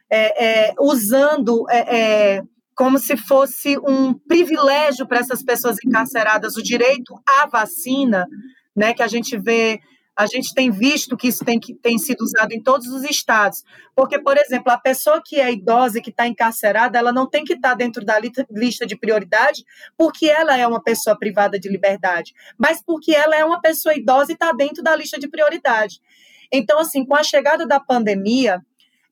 [0.10, 2.44] é, é, usando é, é
[2.76, 8.28] como se fosse um privilégio para essas pessoas encarceradas o direito à vacina,
[8.76, 9.80] né, que a gente vê
[10.16, 13.64] a gente tem visto que isso tem, que, tem sido usado em todos os estados.
[13.96, 17.44] Porque, por exemplo, a pessoa que é idosa e que está encarcerada, ela não tem
[17.44, 19.64] que estar tá dentro da lista de prioridade
[19.98, 24.32] porque ela é uma pessoa privada de liberdade, mas porque ela é uma pessoa idosa
[24.32, 26.00] e está dentro da lista de prioridade.
[26.52, 28.62] Então, assim, com a chegada da pandemia,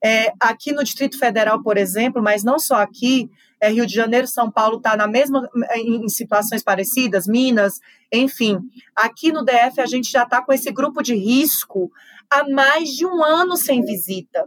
[0.04, 3.30] é, aqui no Distrito Federal, por exemplo, mas não só aqui,
[3.60, 7.78] é, Rio de Janeiro, São Paulo está na mesma em, em, situações parecidas, Minas,
[8.10, 8.58] enfim.
[8.96, 11.90] Aqui no DF a gente já está com esse grupo de risco
[12.30, 14.46] há mais de um ano sem visita.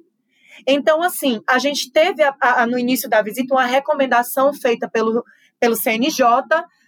[0.68, 5.24] Então, assim, a gente teve a, a, no início da visita uma recomendação feita pelo,
[5.60, 6.26] pelo CNJ,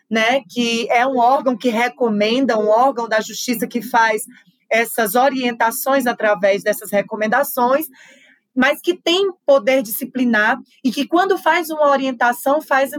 [0.09, 4.23] né, que é um órgão que recomenda, um órgão da justiça que faz
[4.69, 7.87] essas orientações através dessas recomendações
[8.55, 12.91] mas que tem poder disciplinar e que, quando faz uma orientação, faz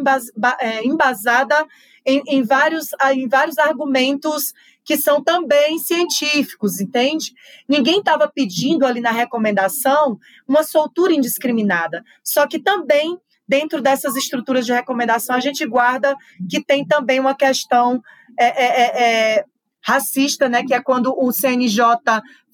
[0.60, 1.66] é, embasada
[2.04, 4.52] em, em, vários, em vários argumentos
[4.84, 7.32] que são também científicos, entende?
[7.68, 14.66] Ninguém estava pedindo ali na recomendação uma soltura indiscriminada, só que também dentro dessas estruturas
[14.66, 16.16] de recomendação a gente guarda
[16.48, 18.02] que tem também uma questão
[18.38, 19.44] é, é, é, é
[19.82, 20.64] racista, né?
[20.64, 21.80] Que é quando o CNJ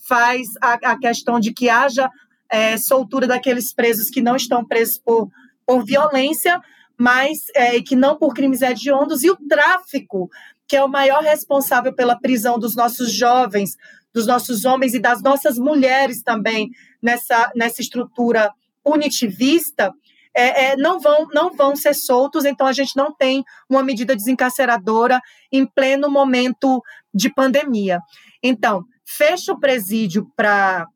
[0.07, 2.11] faz a, a questão de que haja
[2.53, 5.31] é, soltura daqueles presos que não estão presos por,
[5.67, 6.61] por violência,
[6.99, 10.31] mas é, que não por crimes hediondos, e o tráfico,
[10.69, 13.77] que é o maior responsável pela prisão dos nossos jovens,
[14.13, 18.53] dos nossos homens e das nossas mulheres também nessa, nessa estrutura
[18.85, 19.91] punitivista,
[20.35, 24.17] é, é, não, vão, não vão ser soltos, então a gente não tem uma medida
[24.17, 26.83] desencarceradora em pleno momento
[27.15, 28.01] de pandemia.
[28.43, 30.87] Então, fecha o presídio para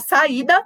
[0.00, 0.62] saída,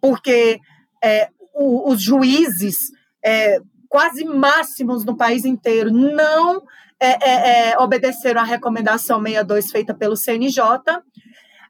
[0.00, 0.58] porque
[1.02, 2.76] é, o, os juízes
[3.24, 6.62] é, quase máximos no país inteiro não
[7.00, 10.62] é, é, é obedeceram à recomendação 62 feita pelo CNJ.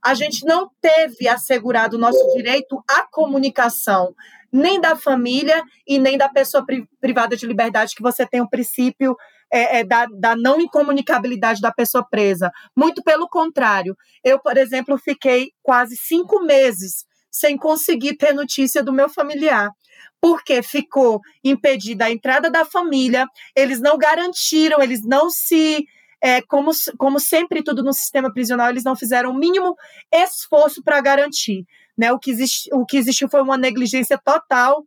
[0.05, 4.15] A gente não teve assegurado o nosso direito à comunicação,
[4.53, 6.65] nem da família e nem da pessoa
[7.01, 9.17] privada de liberdade, que você tem o princípio
[9.53, 12.51] é, é, da, da, não incomunicabilidade da pessoa presa.
[12.77, 13.97] Muito pelo contrário.
[14.23, 17.05] Eu, por exemplo, fiquei quase cinco meses
[17.37, 19.71] sem conseguir ter notícia do meu familiar.
[20.19, 25.85] Porque ficou impedida a entrada da família, eles não garantiram, eles não se.
[26.19, 29.77] É, como, como sempre tudo no sistema prisional, eles não fizeram o mínimo
[30.11, 31.67] esforço para garantir.
[31.97, 32.11] Né?
[32.11, 34.83] O, que existe, o que existiu foi uma negligência total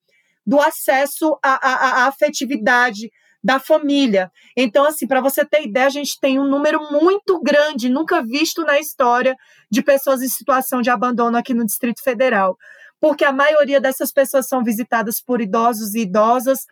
[0.46, 3.12] do acesso à, à, à afetividade,
[3.44, 4.32] da família.
[4.56, 8.64] Então, assim, para você ter ideia, a gente tem um número muito grande, nunca visto
[8.64, 9.36] na história,
[9.72, 12.58] de pessoas em situação de abandono aqui no Distrito Federal.
[13.00, 16.66] Porque a maioria dessas pessoas são visitadas por idosos e idosas,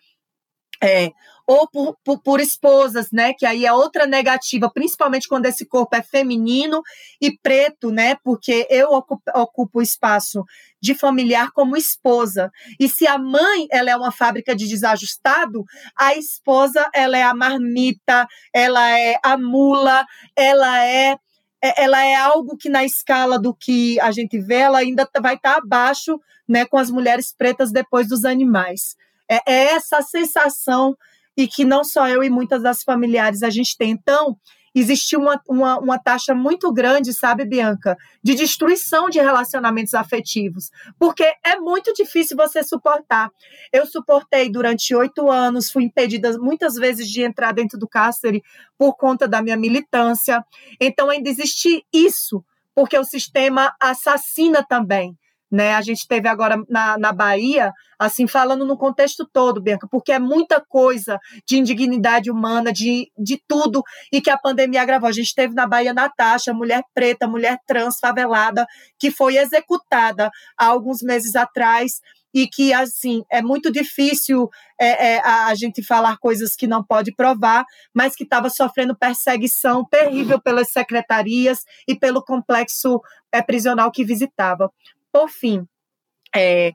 [0.83, 1.11] é,
[1.47, 3.33] ou por, por, por, esposas, né?
[3.33, 6.81] Que aí é outra negativa, principalmente quando esse corpo é feminino
[7.21, 8.17] e preto, né?
[8.21, 10.43] Porque eu ocupo, o espaço
[10.81, 12.51] de familiar como esposa.
[12.77, 15.63] E se a mãe ela é uma fábrica de desajustado,
[15.97, 21.17] a esposa ela é a marmita, ela é a mula, ela é,
[21.63, 25.35] é ela é algo que na escala do que a gente vê, ela ainda vai
[25.35, 28.97] estar tá abaixo, né, com as mulheres pretas depois dos animais.
[29.29, 30.97] É, é essa sensação
[31.37, 33.91] e que não só eu e muitas das familiares a gente tem.
[33.91, 34.35] Então,
[34.79, 40.69] existiu uma, uma, uma, taxa muito grande, sabe, Bianca, de destruição de relacionamentos afetivos,
[40.99, 43.31] porque é muito difícil você suportar.
[43.71, 48.43] Eu suportei durante oito anos, fui impedida muitas vezes de entrar dentro do cárcere
[48.77, 50.43] por conta da minha militância.
[50.79, 52.43] Então, ainda existe isso,
[52.75, 55.17] porque o sistema assassina também.
[55.49, 55.73] Né?
[55.73, 60.19] A gente teve agora na, na Bahia, assim, falando no contexto todo, Bianca, porque é
[60.19, 61.17] muita coisa
[61.47, 63.81] de indignidade humana, de, de tudo,
[64.11, 65.07] e que a pandemia agravou.
[65.07, 68.65] A gente teve na Bahia Natasha, mulher preta, mulher trans, favelada,
[68.99, 72.01] que foi executada há alguns meses atrás,
[72.33, 77.11] e que, assim, é muito difícil é, é, a, gente falar coisas que não pode
[77.15, 84.05] provar, mas que estava sofrendo perseguição terrível pelas secretarias e pelo complexo é, prisional que
[84.05, 84.71] visitava.
[85.17, 85.65] Por fim,
[86.35, 86.73] é, é,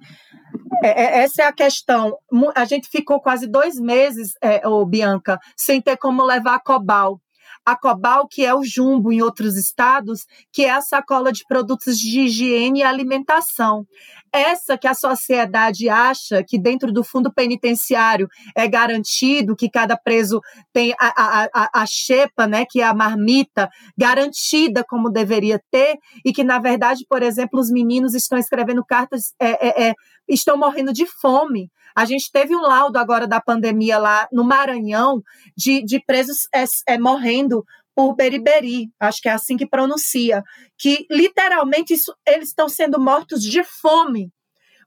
[0.82, 2.18] é, essa é a questão.
[2.56, 7.20] A gente ficou quase dois meses, é, ô Bianca, sem ter como levar a Cobal
[7.64, 11.98] a Cobal, que é o Jumbo em outros estados, que é a sacola de produtos
[11.98, 13.86] de higiene e alimentação.
[14.32, 20.40] Essa que a sociedade acha que dentro do fundo penitenciário é garantido que cada preso
[20.72, 25.98] tem a, a, a, a xepa, né, que é a marmita, garantida como deveria ter,
[26.24, 29.94] e que, na verdade, por exemplo, os meninos estão escrevendo cartas, é, é, é,
[30.26, 31.70] estão morrendo de fome.
[31.94, 35.22] A gente teve um laudo agora da pandemia lá no Maranhão
[35.56, 37.64] de, de presos é, é, morrendo
[37.94, 40.42] por beriberi, acho que é assim que pronuncia,
[40.78, 44.30] que literalmente isso, eles estão sendo mortos de fome,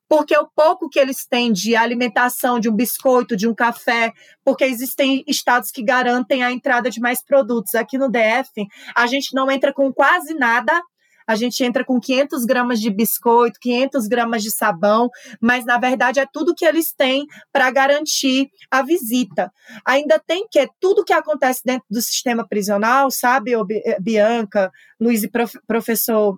[0.07, 4.11] porque o pouco que eles têm de alimentação, de um biscoito, de um café,
[4.43, 7.75] porque existem estados que garantem a entrada de mais produtos.
[7.75, 10.81] Aqui no DF, a gente não entra com quase nada
[11.27, 15.09] a gente entra com 500 gramas de biscoito, 500 gramas de sabão,
[15.41, 19.51] mas na verdade é tudo que eles têm para garantir a visita.
[19.85, 25.29] Ainda tem que tudo que acontece dentro do sistema prisional, sabe, eh, Bianca, Luiz e
[25.29, 26.37] prof, professor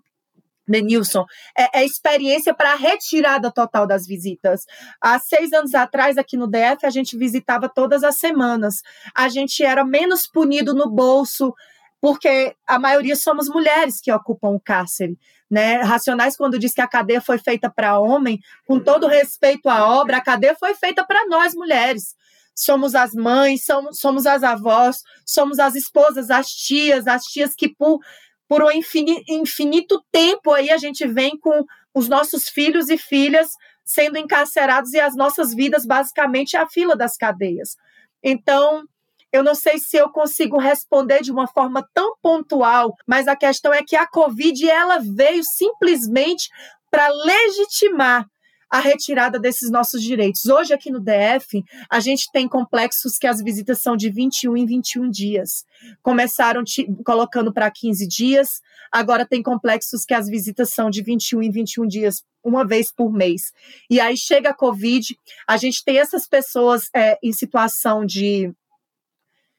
[0.67, 1.25] Denilson,
[1.57, 4.65] é, é experiência para a retirada total das visitas.
[5.01, 8.81] Há seis anos atrás, aqui no DF, a gente visitava todas as semanas.
[9.15, 11.53] A gente era menos punido no bolso,
[12.01, 15.17] porque a maioria somos mulheres que ocupam o cárcere.
[15.49, 15.77] Né?
[15.77, 20.17] Racionais, quando diz que a cadeia foi feita para homem, com todo respeito à obra,
[20.17, 22.15] a cadeia foi feita para nós, mulheres.
[22.53, 27.69] Somos as mães, somos, somos as avós, somos as esposas, as tias, as tias que
[27.69, 27.99] por,
[28.47, 33.49] por um infinito, infinito tempo aí a gente vem com os nossos filhos e filhas
[33.85, 37.77] sendo encarcerados e as nossas vidas basicamente a fila das cadeias.
[38.21, 38.83] Então,
[39.31, 43.73] eu não sei se eu consigo responder de uma forma tão pontual, mas a questão
[43.73, 46.49] é que a Covid ela veio simplesmente
[46.89, 48.25] para legitimar
[48.69, 50.45] a retirada desses nossos direitos.
[50.45, 54.65] Hoje, aqui no DF, a gente tem complexos que as visitas são de 21 em
[54.65, 55.65] 21 dias.
[56.01, 56.63] Começaram
[57.05, 58.61] colocando para 15 dias,
[58.91, 63.11] agora tem complexos que as visitas são de 21 em 21 dias, uma vez por
[63.11, 63.53] mês.
[63.89, 65.17] E aí chega a Covid,
[65.47, 68.53] a gente tem essas pessoas é, em situação de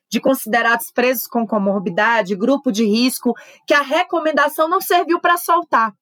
[0.08, 3.34] de considerados presos com comorbidade, grupo de risco,
[3.66, 5.92] que a recomendação não serviu para soltar.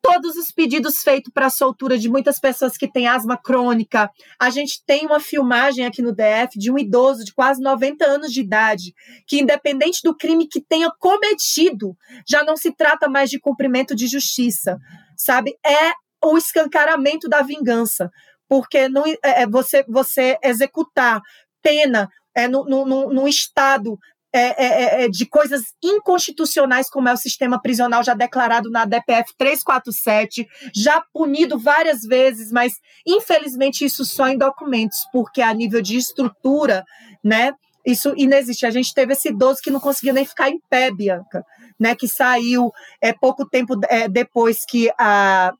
[0.00, 4.08] Todos os pedidos feitos para soltura de muitas pessoas que têm asma crônica.
[4.38, 8.32] A gente tem uma filmagem aqui no DF de um idoso de quase 90 anos
[8.32, 8.94] de idade,
[9.26, 14.06] que, independente do crime que tenha cometido, já não se trata mais de cumprimento de
[14.06, 14.78] justiça,
[15.16, 15.58] sabe?
[15.66, 15.92] É
[16.24, 18.10] o escancaramento da vingança
[18.48, 21.20] porque não, é, é você, você executar
[21.62, 22.08] pena
[22.38, 23.98] é, no estado
[24.30, 28.84] é, é, é, é, de coisas inconstitucionais, como é o sistema prisional já declarado na
[28.84, 32.74] DPF 347, já punido várias vezes, mas
[33.06, 36.84] infelizmente isso só em documentos, porque a nível de estrutura,
[37.24, 37.52] né,
[37.86, 38.66] isso inexiste.
[38.66, 41.42] A gente teve esse idoso que não conseguia nem ficar em pé, Bianca,
[41.80, 42.70] né, que saiu
[43.00, 45.52] é, pouco tempo é, depois que a,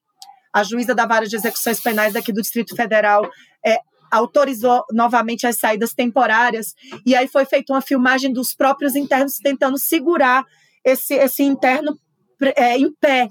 [0.52, 3.26] a juíza da vara de execuções penais daqui do Distrito Federal
[3.64, 3.78] é,
[4.10, 9.78] autorizou novamente as saídas temporárias, e aí foi feita uma filmagem dos próprios internos tentando
[9.78, 10.44] segurar
[10.84, 11.98] esse, esse interno
[12.56, 13.28] é, em pé,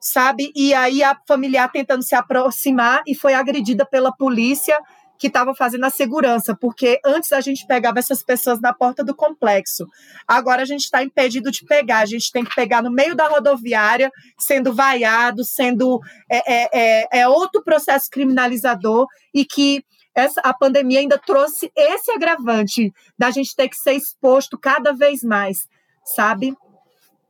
[0.00, 0.52] sabe?
[0.54, 4.78] E aí a familiar tentando se aproximar e foi agredida pela polícia,
[5.18, 9.14] que estava fazendo a segurança, porque antes a gente pegava essas pessoas na porta do
[9.14, 9.86] complexo.
[10.26, 13.26] Agora a gente está impedido de pegar, a gente tem que pegar no meio da
[13.28, 16.00] rodoviária, sendo vaiado, sendo
[16.30, 19.84] é, é, é, é outro processo criminalizador e que
[20.14, 25.22] essa, a pandemia ainda trouxe esse agravante da gente ter que ser exposto cada vez
[25.22, 25.58] mais,
[26.04, 26.54] sabe?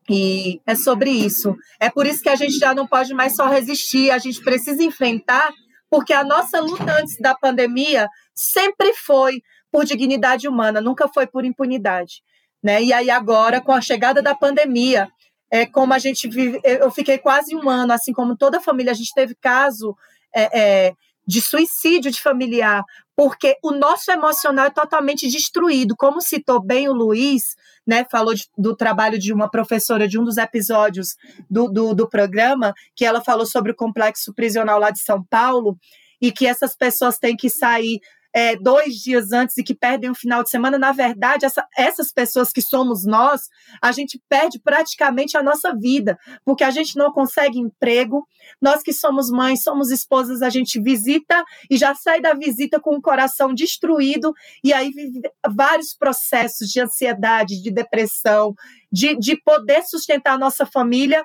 [0.09, 1.57] E é sobre isso.
[1.81, 4.83] É por isso que a gente já não pode mais só resistir, a gente precisa
[4.83, 5.51] enfrentar,
[5.89, 9.41] porque a nossa luta antes da pandemia sempre foi
[9.73, 12.23] por dignidade humana, nunca foi por impunidade.
[12.63, 12.83] Né?
[12.83, 15.09] E aí agora, com a chegada da pandemia,
[15.51, 18.93] é como a gente vive, eu fiquei quase um ano, assim como toda a família,
[18.93, 19.97] a gente teve caso
[20.35, 20.93] é, é,
[21.27, 22.85] de suicídio de familiar,
[23.17, 25.95] porque o nosso emocional é totalmente destruído.
[25.97, 27.55] Como citou bem o Luiz,
[27.87, 31.17] né, falou de, do trabalho de uma professora de um dos episódios
[31.49, 35.79] do, do, do programa, que ela falou sobre o complexo prisional lá de São Paulo,
[36.21, 38.01] e que essas pessoas têm que sair
[38.35, 42.13] é, dois dias antes e que perdem um final de semana, na verdade, essa, essas
[42.13, 43.49] pessoas que somos nós,
[43.81, 48.27] a gente perde praticamente a nossa vida, porque a gente não consegue emprego.
[48.61, 52.97] Nós que somos mães, somos esposas, a gente visita e já sai da visita com
[52.97, 54.33] o coração destruído,
[54.65, 58.55] e aí vive vários processos de ansiedade, de depressão,
[58.95, 61.25] de, de poder sustentar a nossa família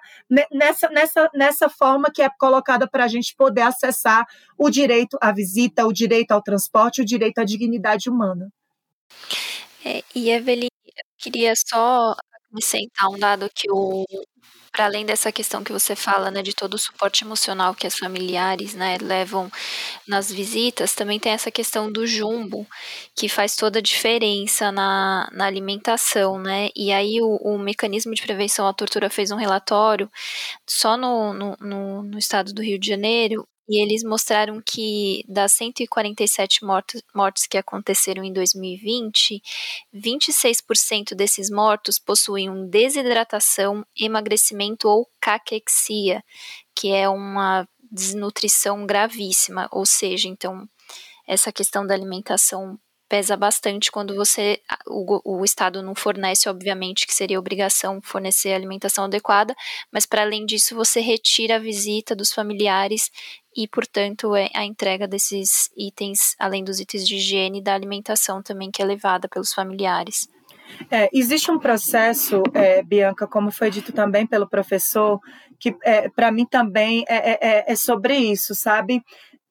[0.52, 4.26] nessa, nessa, nessa forma que é colocada para a gente poder acessar
[4.58, 8.52] o direito à visita, o direito ao transporte, o direito à dignidade humana.
[9.86, 14.04] É, e Evelyn, eu queria só acrescentar um dado que o
[14.72, 17.98] para além dessa questão que você fala, né, de todo o suporte emocional que as
[17.98, 19.52] familiares, né, levam
[20.08, 22.68] nas visitas, também tem essa questão do jumbo,
[23.16, 28.22] que faz toda a diferença na, na alimentação, né, e aí o, o mecanismo de
[28.22, 30.10] prevenção à tortura fez um relatório
[30.68, 35.52] só no, no, no, no estado do Rio de Janeiro, e eles mostraram que das
[35.54, 39.42] 147 mortos, mortos que aconteceram em 2020,
[39.94, 46.24] 26% desses mortos possuíam desidratação, emagrecimento ou caquexia,
[46.76, 50.68] que é uma desnutrição gravíssima, ou seja, então
[51.28, 52.80] essa questão da alimentação
[53.10, 59.06] pesa bastante quando você o, o Estado não fornece, obviamente, que seria obrigação fornecer alimentação
[59.06, 59.56] adequada,
[59.92, 63.12] mas para além disso você retira a visita dos familiares
[63.58, 68.70] e, portanto, é a entrega desses itens, além dos itens de higiene da alimentação também
[68.70, 70.30] que é levada pelos familiares.
[70.92, 75.20] É, existe um processo, é, Bianca, como foi dito também pelo professor,
[75.60, 79.04] que é, para mim também é, é, é, é sobre isso, sabe?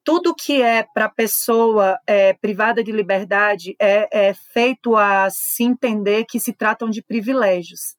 [0.08, 5.64] Tudo que é para a pessoa é, privada de liberdade é, é feito a se
[5.64, 7.94] entender que se tratam de privilégios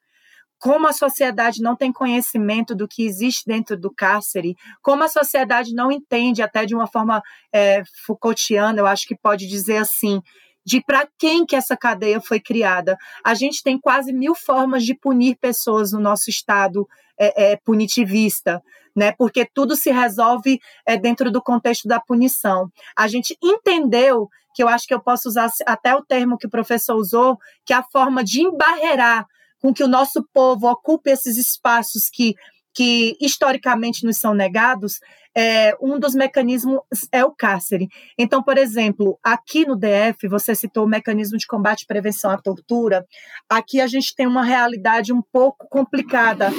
[0.57, 5.71] como a sociedade não tem conhecimento do que existe dentro do cárcere, como a sociedade
[5.71, 7.21] não entende, até de uma forma
[7.53, 10.19] é, Foucaultiana, eu acho que pode dizer assim,
[10.65, 12.97] de para quem que essa cadeia foi criada.
[13.23, 16.85] A gente tem quase mil formas de punir pessoas no nosso Estado
[17.17, 18.61] é, é, punitivista,
[18.95, 19.11] né?
[19.17, 22.71] Porque tudo se resolve é, dentro do contexto da punição.
[22.97, 26.49] A gente entendeu que eu acho que eu posso usar até o termo que o
[26.49, 29.25] professor usou, que é a forma de embarrear
[29.61, 32.35] com que o nosso povo ocupe esses espaços que
[32.71, 34.99] que historicamente nos são negados,
[35.35, 36.79] é, um dos mecanismos
[37.11, 37.87] é o cárcere.
[38.17, 42.37] Então, por exemplo, aqui no DF, você citou o mecanismo de combate e prevenção à
[42.37, 43.05] tortura,
[43.49, 46.51] aqui a gente tem uma realidade um pouco complicada.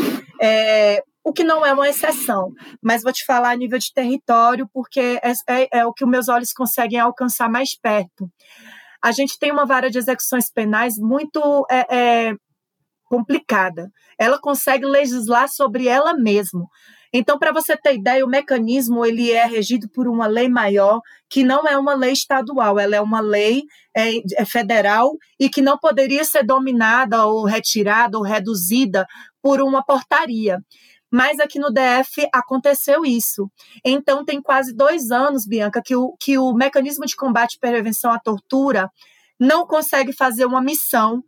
[0.43, 2.53] É, o que não é uma exceção,
[2.83, 6.29] mas vou te falar a nível de território, porque é, é, é o que meus
[6.29, 8.29] olhos conseguem alcançar mais perto.
[9.03, 11.87] A gente tem uma vara de execuções penais muito é,
[12.29, 12.35] é
[13.05, 13.91] complicada.
[14.19, 16.67] Ela consegue legislar sobre ela mesma.
[17.13, 21.43] Então, para você ter ideia, o mecanismo ele é regido por uma lei maior, que
[21.43, 23.65] não é uma lei estadual, ela é uma lei
[23.97, 29.05] é, é federal e que não poderia ser dominada ou retirada ou reduzida
[29.43, 30.59] por uma portaria.
[31.11, 33.51] Mas aqui no DF aconteceu isso.
[33.85, 38.13] Então, tem quase dois anos, Bianca, que o, que o mecanismo de combate e prevenção
[38.13, 38.91] à tortura
[39.39, 41.23] não consegue fazer uma missão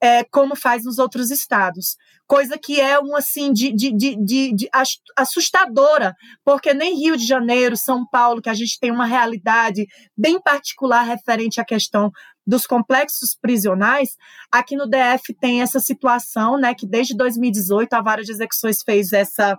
[0.00, 1.96] é, como faz nos outros estados.
[2.26, 4.68] Coisa que é um assim de, de, de, de,
[5.16, 6.14] assustadora,
[6.44, 9.86] porque nem Rio de Janeiro, São Paulo, que a gente tem uma realidade
[10.16, 12.10] bem particular referente à questão
[12.48, 14.16] dos complexos prisionais,
[14.50, 19.12] aqui no DF tem essa situação, né, que desde 2018 a Vara de Execuções fez
[19.12, 19.54] essa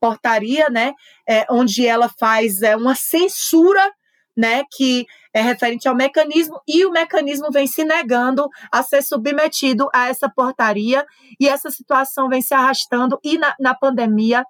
[0.00, 0.92] portaria, né,
[1.28, 3.80] é, onde ela faz é, uma censura
[4.36, 9.88] né, que é referente ao mecanismo, e o mecanismo vem se negando a ser submetido
[9.94, 11.06] a essa portaria,
[11.38, 14.44] e essa situação vem se arrastando, e na, na pandemia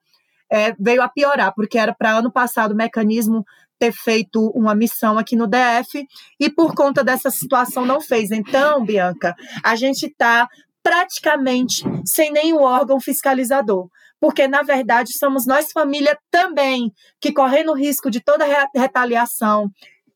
[0.50, 3.44] é, veio a piorar, porque era para ano passado o mecanismo
[3.82, 6.06] ter feito uma missão aqui no DF
[6.38, 8.30] e por conta dessa situação não fez.
[8.30, 10.48] Então, Bianca, a gente está
[10.84, 13.88] praticamente sem nenhum órgão fiscalizador.
[14.20, 19.68] Porque, na verdade, somos nós, família, também, que correndo o risco de toda retaliação,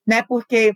[0.06, 0.22] né?
[0.22, 0.72] Porque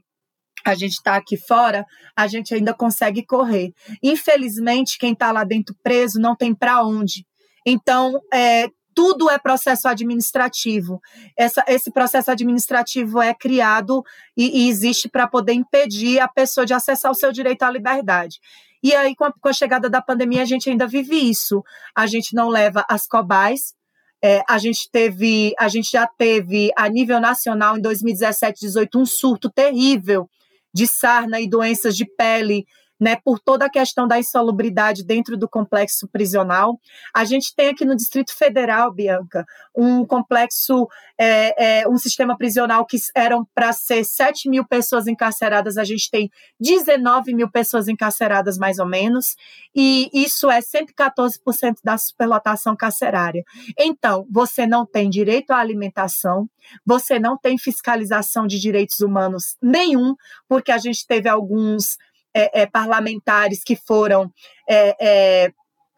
[0.66, 1.86] a gente está aqui fora,
[2.16, 3.72] a gente ainda consegue correr.
[4.02, 7.24] Infelizmente, quem está lá dentro preso não tem para onde.
[7.64, 11.00] Então, é, tudo é processo administrativo.
[11.36, 14.04] Essa, esse processo administrativo é criado
[14.36, 18.40] e, e existe para poder impedir a pessoa de acessar o seu direito à liberdade.
[18.82, 21.62] E aí, com a, com a, chegada da pandemia, a gente ainda vive isso.
[21.94, 23.74] A gente não leva as cobais.
[24.22, 29.06] É, a gente teve, a gente já teve a nível nacional em 2017, 18 um
[29.06, 30.28] surto terrível
[30.72, 32.66] de sarna e doenças de pele
[33.00, 36.78] né, por toda a questão da insalubridade dentro do complexo prisional.
[37.14, 40.86] A gente tem aqui no Distrito Federal, Bianca, um complexo,
[41.18, 46.10] é, é, um sistema prisional que eram para ser 7 mil pessoas encarceradas, a gente
[46.10, 46.30] tem
[46.60, 49.34] 19 mil pessoas encarceradas, mais ou menos,
[49.74, 53.42] e isso é 114% da superlotação carcerária.
[53.78, 56.48] Então, você não tem direito à alimentação,
[56.84, 60.14] você não tem fiscalização de direitos humanos nenhum,
[60.48, 61.96] porque a gente teve alguns
[62.34, 64.32] é, é, parlamentares que foram,
[64.68, 65.52] é, é,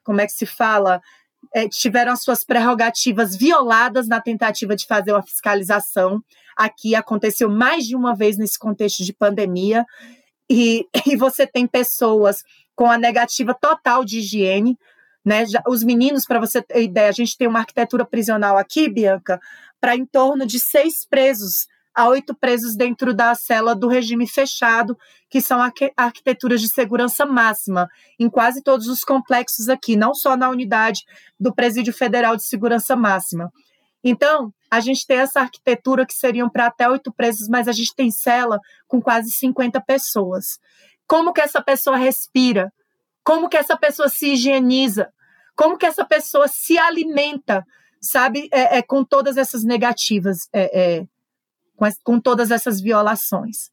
[0.04, 1.00] como é que se fala,
[1.54, 6.22] é, tiveram as suas prerrogativas violadas na tentativa de fazer uma fiscalização.
[6.56, 9.84] Aqui aconteceu mais de uma vez nesse contexto de pandemia,
[10.48, 12.42] e, e você tem pessoas
[12.74, 14.78] com a negativa total de higiene.
[15.24, 15.46] Né?
[15.46, 19.40] Já, os meninos, para você ter ideia, a gente tem uma arquitetura prisional aqui, Bianca,
[19.80, 24.96] para em torno de seis presos a oito presos dentro da cela do regime fechado,
[25.28, 25.58] que são
[25.96, 27.88] arquiteturas de segurança máxima,
[28.18, 31.02] em quase todos os complexos aqui, não só na unidade
[31.38, 33.50] do Presídio Federal de Segurança Máxima.
[34.04, 37.94] Então, a gente tem essa arquitetura que seriam para até oito presos, mas a gente
[37.94, 40.58] tem cela com quase 50 pessoas.
[41.06, 42.72] Como que essa pessoa respira?
[43.22, 45.08] Como que essa pessoa se higieniza?
[45.54, 47.64] Como que essa pessoa se alimenta?
[48.00, 50.48] Sabe, é, é com todas essas negativas.
[50.52, 51.06] É, é,
[51.82, 53.70] com, com todas essas violações?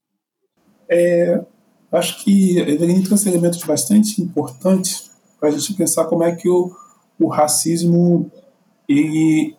[0.90, 1.44] É,
[1.92, 6.76] acho que Evelyn trouxe elementos bastante importantes para a gente pensar como é que o,
[7.20, 8.32] o racismo
[8.88, 9.56] ele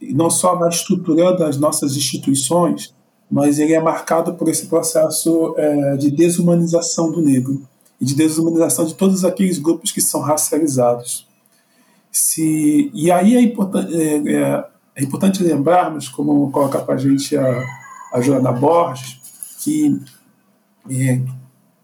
[0.00, 2.94] não só vai estruturando as nossas instituições,
[3.30, 7.66] mas ele é marcado por esse processo é, de desumanização do negro
[8.00, 11.26] e de desumanização de todos aqueles grupos que são racializados.
[12.10, 14.64] Se, e aí é importante, é, é,
[14.96, 17.64] é importante lembrarmos, como coloca para a gente a,
[18.12, 19.18] a Joana Borges,
[19.62, 20.00] que
[20.90, 21.20] é,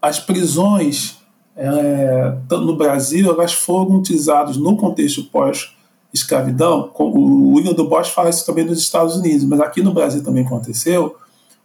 [0.01, 1.17] as prisões
[1.55, 6.91] é, no Brasil elas foram utilizadas no contexto pós-escravidão.
[6.93, 10.45] O William do Bosch fala isso também nos Estados Unidos, mas aqui no Brasil também
[10.45, 11.15] aconteceu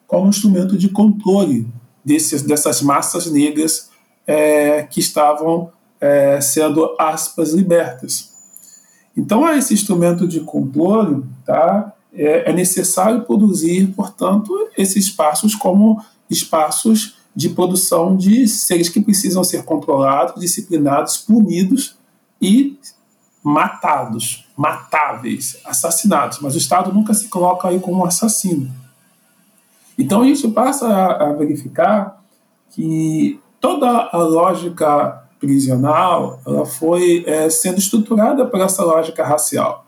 [0.06, 1.68] como um instrumento de controle
[2.04, 3.90] desses, dessas massas negras
[4.26, 8.30] é, que estavam é, sendo aspas libertas.
[9.16, 11.92] Então, esse instrumento de controle, tá?
[12.12, 19.44] É, é necessário produzir, portanto, esses espaços como espaços de produção de seres que precisam
[19.44, 21.96] ser controlados, disciplinados, punidos
[22.40, 22.78] e
[23.42, 26.38] matados, matáveis, assassinados.
[26.40, 28.70] Mas o Estado nunca se coloca aí como um assassino.
[29.98, 32.22] Então a gente passa a, verificar
[32.70, 39.86] que toda a lógica prisional ela foi é, sendo estruturada por essa lógica racial.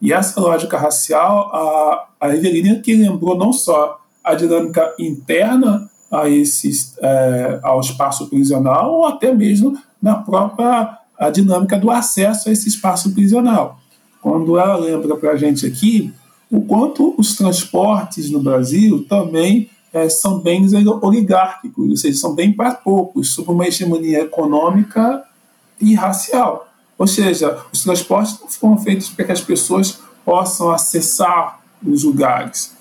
[0.00, 6.28] E essa lógica racial, a, a Evelina que lembrou não só a dinâmica interna a
[6.28, 12.52] esses, é, ao espaço prisional, ou até mesmo na própria a dinâmica do acesso a
[12.52, 13.78] esse espaço prisional.
[14.20, 16.12] Quando ela lembra para a gente aqui
[16.50, 22.52] o quanto os transportes no Brasil também é, são bens oligárquicos, ou seja, são bem
[22.52, 25.22] para poucos, sob uma hegemonia econômica
[25.80, 26.68] e racial.
[26.98, 32.74] Ou seja, os transportes não foram feitos para que as pessoas possam acessar os lugares.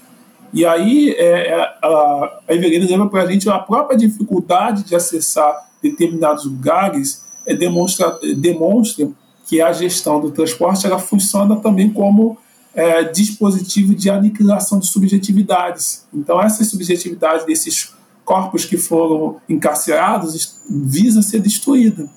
[0.53, 4.95] E aí é, é a, a Evelina lembra para a gente a própria dificuldade de
[4.95, 9.09] acessar determinados lugares é demonstra, demonstra
[9.45, 12.37] que a gestão do transporte ela funciona também como
[12.73, 16.05] é, dispositivo de aniquilação de subjetividades.
[16.13, 17.93] Então, essas subjetividades desses
[18.23, 22.09] corpos que foram encarcerados visam ser destruídas.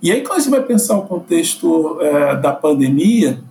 [0.00, 3.42] E aí, quando a gente vai pensar o contexto é, da pandemia,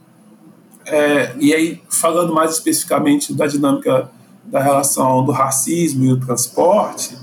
[0.85, 4.09] é, e aí falando mais especificamente da dinâmica
[4.45, 7.17] da relação do racismo e do transporte,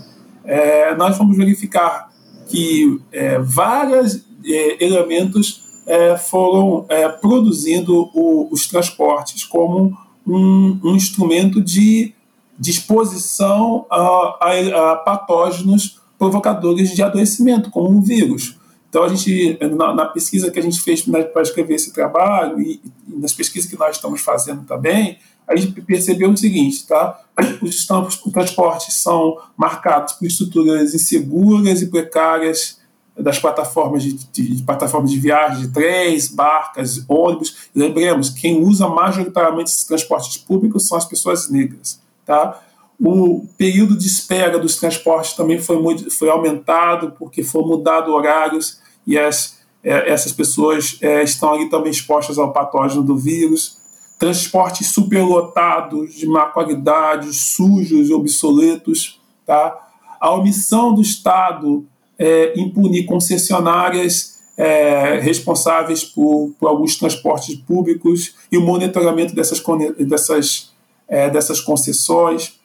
[0.44, 2.10] é, nós vamos verificar
[2.46, 6.86] que é, vários é, elementos é, foram
[7.20, 9.96] produzindo o, os transportes como
[10.26, 12.14] um, um, instrumento de
[12.58, 18.56] disposição a, a, a, patógenos provocadores de adoecimento, como um vírus.
[18.94, 22.80] Então, a gente, na, na pesquisa que a gente fez para escrever esse trabalho e,
[23.08, 25.18] e, nas pesquisas que nós estamos fazendo também,
[25.48, 27.20] a gente percebeu o seguinte, tá?
[27.60, 27.88] Os,
[28.24, 32.78] os transportes são marcados por estruturas inseguras e precárias,
[33.18, 37.68] das plataformas de, de, de, plataformas de viagem, de trens, barcas, ônibus.
[37.74, 42.00] Lembremos, quem usa majoritariamente esses transportes públicos são as pessoas negras.
[42.24, 42.60] Tá?
[43.00, 45.76] O período de espera dos transportes também foi,
[46.10, 51.90] foi aumentado, porque foram mudados horários e as, é, essas pessoas é, estão ali também
[51.90, 53.78] expostas ao patógeno do vírus.
[54.18, 59.20] Transportes superlotados, de má qualidade, sujos obsoletos.
[59.44, 59.76] Tá?
[60.20, 61.86] A omissão do Estado
[62.18, 69.62] é, impunir concessionárias é, responsáveis por, por, alguns transportes públicos e o monitoramento dessas,
[69.98, 70.72] dessas,
[71.08, 72.60] é, dessas concessões,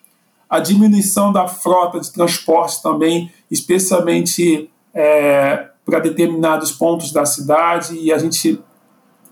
[0.49, 8.11] a diminuição da frota de transporte também, especialmente é, para determinados pontos da cidade, e
[8.11, 8.61] a gente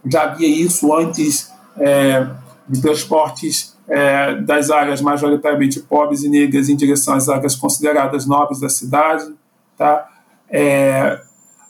[0.05, 2.28] já via isso antes é,
[2.68, 8.60] de transportes é, das áreas majoritariamente pobres e negras em direção às áreas consideradas nobres
[8.60, 9.34] da cidade
[9.78, 10.10] tá?
[10.49, 11.20] É,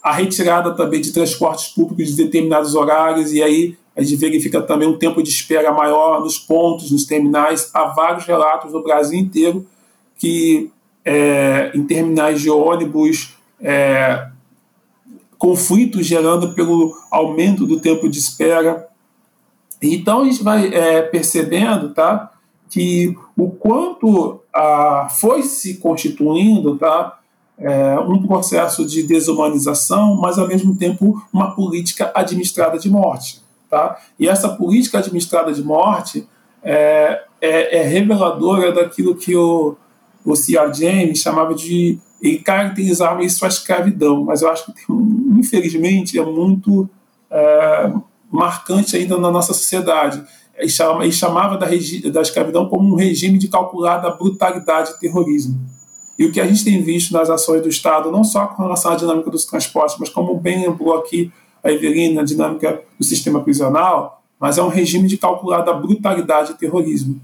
[0.02, 4.88] a retirada também de transportes públicos de determinados horários, e aí a gente verifica também
[4.88, 7.70] um tempo de espera maior nos pontos, nos terminais.
[7.74, 9.66] Há vários relatos no Brasil inteiro
[10.16, 10.70] que
[11.04, 14.28] é, em terminais de ônibus, é,
[15.38, 18.88] conflitos gerando pelo aumento do tempo de espera.
[19.80, 22.32] Então a gente vai é, percebendo tá,
[22.68, 27.18] que o quanto ah, foi se constituindo tá,
[27.58, 33.40] é, um processo de desumanização, mas ao mesmo tempo uma política administrada de morte.
[33.68, 33.98] Tá?
[34.18, 36.26] E essa política administrada de morte
[36.62, 39.76] é, é, é reveladora daquilo que o,
[40.24, 40.72] o C.R.
[40.72, 41.98] James chamava de.
[42.20, 44.72] Ele caracterizava isso a escravidão, mas eu acho que,
[45.38, 46.88] infelizmente, é muito
[47.30, 47.92] é,
[48.30, 50.22] marcante ainda na nossa sociedade.
[50.56, 55.60] Ele chamava da, da escravidão como um regime de calculada brutalidade e terrorismo.
[56.18, 58.92] E o que a gente tem visto nas ações do Estado, não só com relação
[58.92, 61.30] à dinâmica dos transportes, mas como bem lembrou aqui
[61.62, 66.54] a Evelina, a dinâmica do sistema prisional, mas é um regime de calculada brutalidade e
[66.54, 67.20] terrorismo.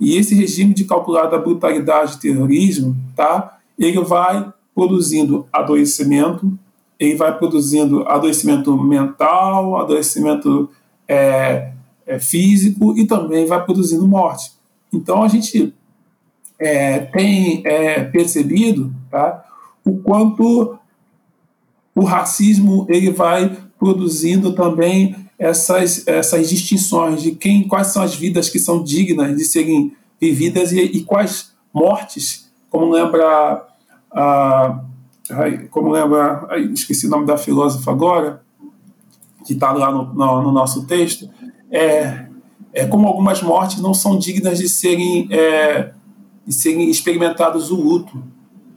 [0.00, 6.58] E esse regime de calculada brutalidade e terrorismo, tá, ele vai produzindo adoecimento,
[6.98, 10.70] ele vai produzindo adoecimento mental, adoecimento
[11.06, 11.72] é,
[12.06, 14.52] é, físico e também vai produzindo morte.
[14.92, 15.72] Então a gente
[16.58, 19.44] é, tem é, percebido tá,
[19.84, 20.78] o quanto
[21.94, 28.48] o racismo ele vai produzindo também essas, essas distinções de quem, quais são as vidas
[28.48, 33.67] que são dignas de serem vividas e, e quais mortes, como lembra
[34.10, 34.80] a,
[35.70, 38.42] como lembra, esqueci o nome da filósofa agora,
[39.46, 41.28] que está lá no, no, no, nosso texto,
[41.70, 42.26] é,
[42.72, 45.92] é como algumas mortes não são dignas de serem é,
[46.46, 48.22] e serem experimentados o luto.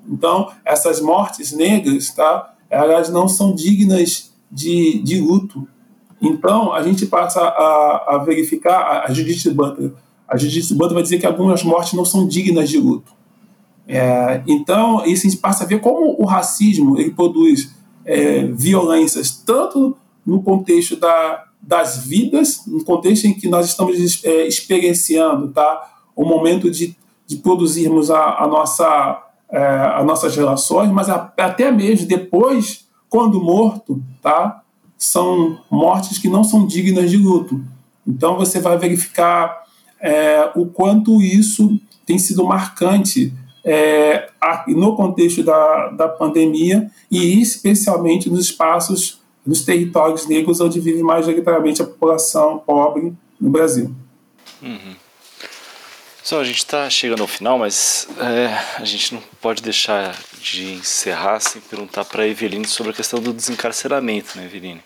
[0.08, 5.68] Então, essas mortes negras, tá, elas não são dignas de, de luto.
[6.22, 9.94] Então, a gente passa a, a verificar, a Judith Butler,
[10.28, 13.14] a Judith Butler vai dizer que algumas mortes não são dignas de luto.
[13.88, 17.74] É, então, isso a gente passa a ver como o racismo ele produz
[18.06, 24.48] é, violências, tanto no contexto da, das vidas, no contexto em que nós estamos é,
[24.48, 26.96] experienciando tá, o momento de
[27.32, 29.64] de produzirmos a, a nossa, é,
[29.96, 34.62] as nossas relações, mas a, até mesmo depois, quando morto, tá?
[34.98, 37.62] são mortes que não são dignas de luto.
[38.06, 39.64] Então você vai verificar
[40.00, 43.34] é, o quanto isso tem sido marcante
[43.64, 44.30] é,
[44.68, 51.82] no contexto da, da pandemia e especialmente nos espaços, nos territórios negros onde vive majoritariamente
[51.82, 53.94] a população pobre no Brasil.
[54.62, 54.96] Uhum.
[56.24, 60.74] Só, a gente está chegando ao final, mas é, a gente não pode deixar de
[60.74, 64.84] encerrar sem perguntar para a Eveline sobre a questão do desencarceramento, né, Eveline?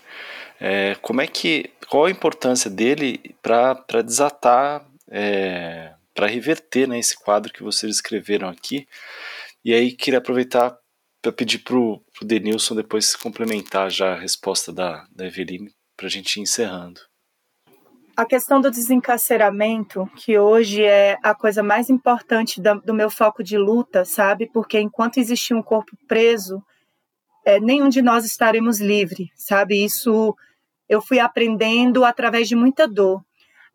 [0.60, 7.16] É, como é que, qual a importância dele para desatar, é, para reverter né, esse
[7.16, 8.88] quadro que vocês escreveram aqui?
[9.64, 10.76] E aí queria aproveitar
[11.22, 16.10] para pedir para o Denilson depois complementar já a resposta da, da Eveline para a
[16.10, 17.02] gente ir encerrando
[18.16, 23.58] a questão do desencarceramento, que hoje é a coisa mais importante do meu foco de
[23.58, 24.48] luta, sabe?
[24.48, 26.64] Porque enquanto existir um corpo preso,
[27.44, 29.84] é, nenhum de nós estaremos livre, sabe?
[29.84, 30.34] Isso
[30.88, 33.22] eu fui aprendendo através de muita dor.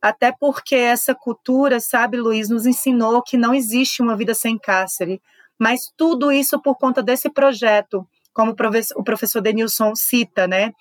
[0.00, 5.20] Até porque essa cultura, sabe, Luiz, nos ensinou que não existe uma vida sem cárcere.
[5.58, 8.54] Mas tudo isso por conta desse projeto, como
[8.96, 10.72] o professor Denilson cita, né?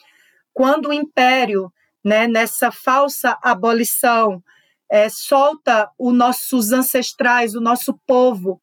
[0.53, 1.71] Quando o império,
[2.03, 4.41] né, nessa falsa abolição,
[4.89, 8.61] é, solta os nossos ancestrais, o nosso povo,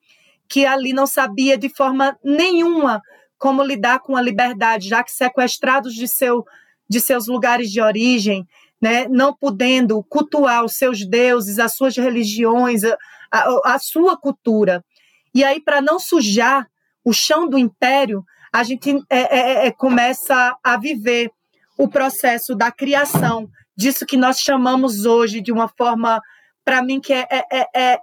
[0.49, 3.03] que ali não sabia de forma nenhuma
[3.39, 6.45] como lidar com a liberdade, já que sequestrados de, seu,
[6.89, 8.47] de seus lugares de origem,
[8.81, 12.97] né, não podendo cultuar os seus deuses, as suas religiões, a,
[13.31, 14.85] a, a sua cultura.
[15.35, 16.67] E aí, para não sujar
[17.05, 21.31] o chão do império, a gente é, é, é, é, começa a viver
[21.77, 26.23] o processo da criação disso que nós chamamos hoje de uma forma,
[26.65, 27.99] para mim, que é, é, é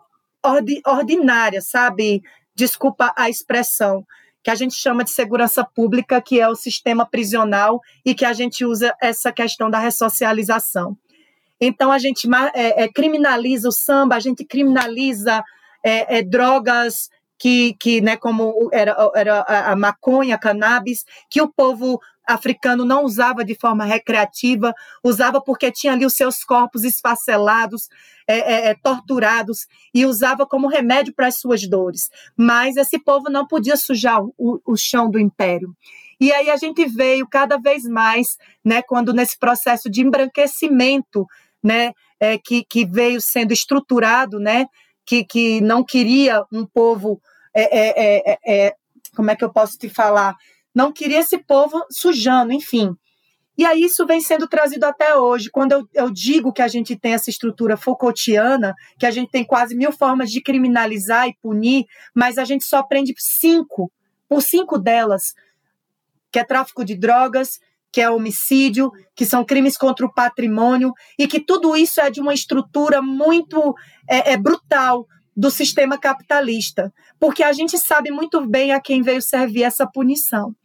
[0.85, 2.21] ordinária, sabe?
[2.55, 4.05] Desculpa a expressão,
[4.43, 8.33] que a gente chama de segurança pública, que é o sistema prisional e que a
[8.33, 10.97] gente usa essa questão da ressocialização.
[11.59, 15.43] Então, a gente é, é, criminaliza o samba, a gente criminaliza
[15.83, 21.99] é, é drogas que, que né, como era, era a maconha, cannabis, que o povo
[22.25, 24.73] africano não usava de forma recreativa,
[25.03, 27.89] usava porque tinha ali os seus corpos esfacelados,
[28.25, 32.09] é, é, é torturados, e usava como remédio para as suas dores.
[32.37, 35.75] Mas esse povo não podia sujar o, o chão do império.
[36.19, 41.25] E aí a gente veio cada vez mais, né, quando nesse processo de embranquecimento,
[41.61, 44.67] né, é, que, que veio sendo estruturado, né,
[45.05, 47.21] que, que não queria um povo,
[47.53, 48.75] é, é, é, é
[49.15, 50.35] como é que eu posso te falar,
[50.73, 52.95] não queria esse povo sujando, enfim.
[53.55, 55.51] E aí isso vem sendo trazido até hoje.
[55.51, 59.43] Quando eu, eu, digo que a gente tem essa estrutura Foucaultiana, que a gente tem
[59.43, 61.85] quase mil formas de criminalizar e punir,
[62.15, 63.91] mas a gente só prende cinco,
[64.27, 65.35] por cinco delas,
[66.31, 67.59] que é tráfico de drogas,
[67.93, 72.19] que é homicídio, que são crimes contra o patrimônio, e que tudo isso é de
[72.19, 73.75] uma estrutura muito
[74.09, 75.05] é, é brutal
[75.37, 80.55] do sistema capitalista, porque a gente sabe muito bem a quem veio servir essa punição.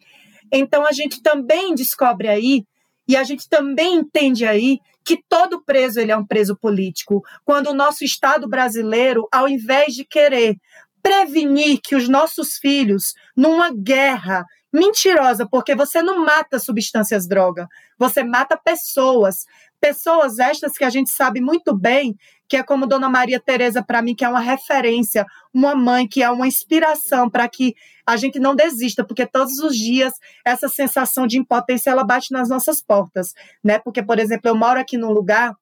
[0.50, 2.64] Então a gente também descobre aí
[3.06, 7.22] e a gente também entende aí que todo preso ele é um preso político.
[7.44, 10.56] Quando o nosso Estado brasileiro, ao invés de querer
[11.02, 17.66] prevenir que os nossos filhos, numa guerra mentirosa, porque você não mata substâncias droga,
[17.98, 19.44] você mata pessoas.
[19.80, 22.16] Pessoas estas que a gente sabe muito bem
[22.48, 26.22] que é como Dona Maria Tereza para mim, que é uma referência, uma mãe que
[26.22, 27.74] é uma inspiração para que
[28.06, 30.14] a gente não desista, porque todos os dias
[30.44, 33.78] essa sensação de impotência ela bate nas nossas portas, né?
[33.78, 35.54] Porque, por exemplo, eu moro aqui num lugar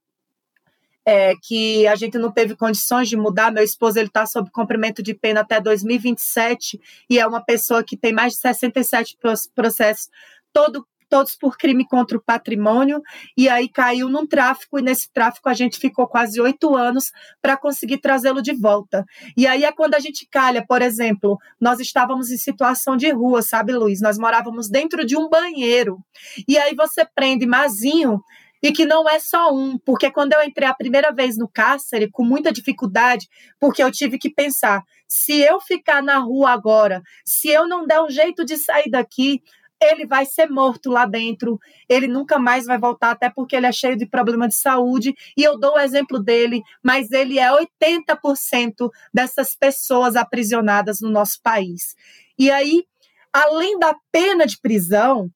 [1.06, 3.52] é, que a gente não teve condições de mudar.
[3.52, 7.96] Meu esposo ele está sob cumprimento de pena até 2027 e é uma pessoa que
[7.96, 9.16] tem mais de 67
[9.54, 10.08] processos
[10.52, 13.00] todo todos por crime contra o patrimônio,
[13.36, 17.56] e aí caiu num tráfico, e nesse tráfico a gente ficou quase oito anos para
[17.56, 19.04] conseguir trazê-lo de volta.
[19.36, 23.40] E aí é quando a gente calha, por exemplo, nós estávamos em situação de rua,
[23.40, 24.00] sabe, Luiz?
[24.00, 26.00] Nós morávamos dentro de um banheiro,
[26.48, 28.20] e aí você prende Mazinho,
[28.62, 32.10] e que não é só um, porque quando eu entrei a primeira vez no cárcere,
[32.10, 33.28] com muita dificuldade,
[33.60, 38.00] porque eu tive que pensar: se eu ficar na rua agora, se eu não der
[38.00, 39.42] um jeito de sair daqui,
[39.80, 41.58] ele vai ser morto lá dentro,
[41.88, 45.42] ele nunca mais vai voltar, até porque ele é cheio de problema de saúde, e
[45.42, 51.94] eu dou o exemplo dele, mas ele é 80% dessas pessoas aprisionadas no nosso país.
[52.38, 52.84] E aí,
[53.32, 55.30] além da pena de prisão,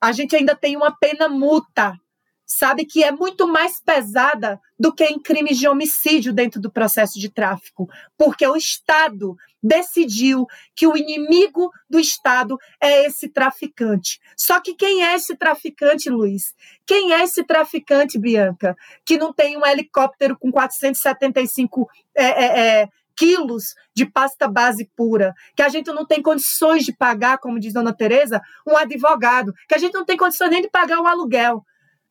[0.00, 1.98] a gente ainda tem uma pena multa
[2.46, 7.18] sabe que é muito mais pesada do que em crimes de homicídio dentro do processo
[7.18, 10.46] de tráfico, porque o Estado decidiu
[10.76, 14.20] que o inimigo do Estado é esse traficante.
[14.36, 16.54] Só que quem é esse traficante, Luiz?
[16.86, 18.76] Quem é esse traficante, Bianca,
[19.06, 25.32] que não tem um helicóptero com 475 é, é, é, quilos de pasta base pura,
[25.56, 29.74] que a gente não tem condições de pagar, como diz Dona Tereza, um advogado, que
[29.74, 31.64] a gente não tem condições nem de pagar um aluguel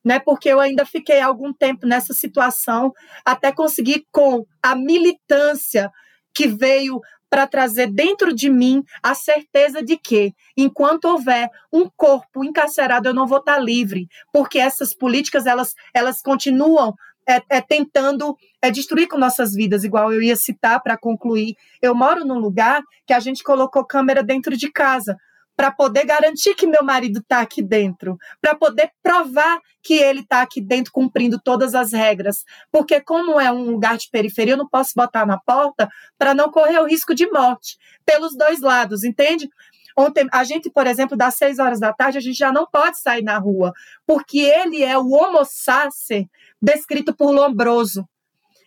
[0.04, 0.18] né?
[0.18, 2.92] Porque eu ainda fiquei algum tempo nessa situação
[3.24, 5.90] até conseguir com a militância
[6.34, 7.00] que veio
[7.30, 13.14] para trazer dentro de mim a certeza de que, enquanto houver um corpo encarcerado, eu
[13.14, 16.94] não vou estar livre, porque essas políticas elas, elas continuam
[17.28, 21.56] é, é, tentando é, destruir com nossas vidas, igual eu ia citar para concluir.
[21.82, 25.16] Eu moro num lugar que a gente colocou câmera dentro de casa,
[25.56, 30.42] para poder garantir que meu marido está aqui dentro, para poder provar que ele está
[30.42, 32.44] aqui dentro cumprindo todas as regras.
[32.72, 36.50] Porque, como é um lugar de periferia, eu não posso botar na porta para não
[36.50, 39.48] correr o risco de morte, pelos dois lados, entende?
[39.96, 42.98] Ontem, a gente, por exemplo, das seis horas da tarde, a gente já não pode
[42.98, 43.72] sair na rua,
[44.04, 46.26] porque ele é o homo sacer
[46.60, 48.08] descrito por Lombroso.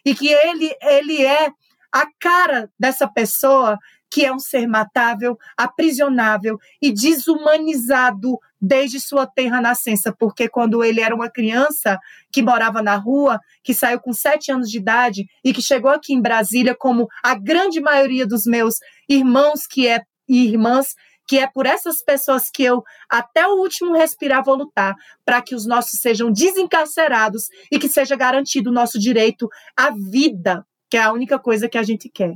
[0.05, 1.51] E que ele, ele é
[1.91, 3.77] a cara dessa pessoa
[4.09, 11.01] que é um ser matável, aprisionável e desumanizado desde sua terra nascença, porque quando ele
[11.01, 11.99] era uma criança
[12.31, 16.13] que morava na rua, que saiu com sete anos de idade e que chegou aqui
[16.13, 18.75] em Brasília, como a grande maioria dos meus
[19.07, 20.93] irmãos que é e irmãs,
[21.27, 25.55] que é por essas pessoas que eu, até o último respirar, vou lutar, para que
[25.55, 31.01] os nossos sejam desencarcerados e que seja garantido o nosso direito à vida, que é
[31.01, 32.35] a única coisa que a gente quer.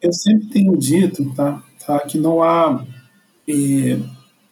[0.00, 2.84] Eu sempre tenho dito tá, tá que não há
[3.46, 3.98] eh,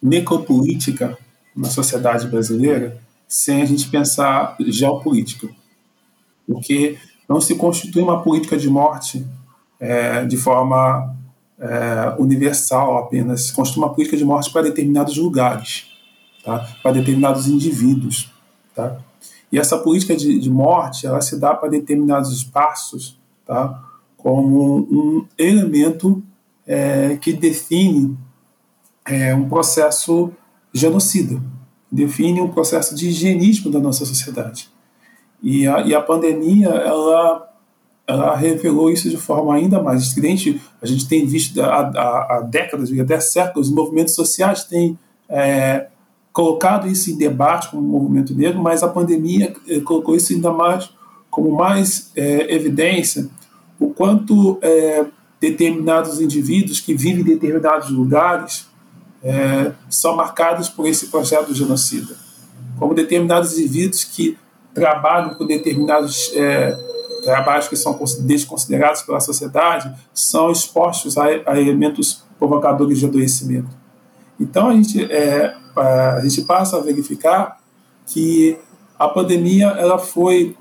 [0.02, 1.16] necropolítica
[1.56, 5.48] na sociedade brasileira sem a gente pensar geopolítica.
[6.46, 6.98] Porque
[7.28, 9.26] não se constitui uma política de morte
[9.78, 11.14] é, de forma
[11.58, 15.86] é, universal apenas, se constitui uma política de morte para determinados lugares,
[16.42, 16.66] tá?
[16.82, 18.32] para determinados indivíduos.
[18.74, 18.98] Tá?
[19.52, 23.84] E essa política de, de morte ela se dá para determinados espaços tá?
[24.28, 26.22] Como um elemento
[26.66, 28.14] é, que define
[29.06, 30.30] é, um processo
[30.70, 31.40] genocida,
[31.90, 34.68] define um processo de higienismo da nossa sociedade.
[35.42, 37.50] E a, e a pandemia, ela,
[38.06, 40.60] ela revelou isso de forma ainda mais estridente.
[40.82, 45.86] A gente tem visto há, há, há décadas, até séculos, os movimentos sociais têm é,
[46.34, 50.90] colocado isso em debate como movimento negro, mas a pandemia é, colocou isso ainda mais
[51.30, 53.30] como mais é, evidência
[53.78, 55.04] o quanto é,
[55.40, 58.66] determinados indivíduos que vivem em determinados lugares
[59.22, 62.16] é, são marcados por esse projeto genocida,
[62.78, 64.36] como determinados indivíduos que
[64.74, 66.76] trabalham com determinados é,
[67.22, 73.68] trabalhos que são desconsiderados pela sociedade são expostos a, a elementos provocadores de adoecimento.
[74.40, 77.58] Então a gente, é, a gente passa a verificar
[78.06, 78.56] que
[78.98, 80.56] a pandemia ela foi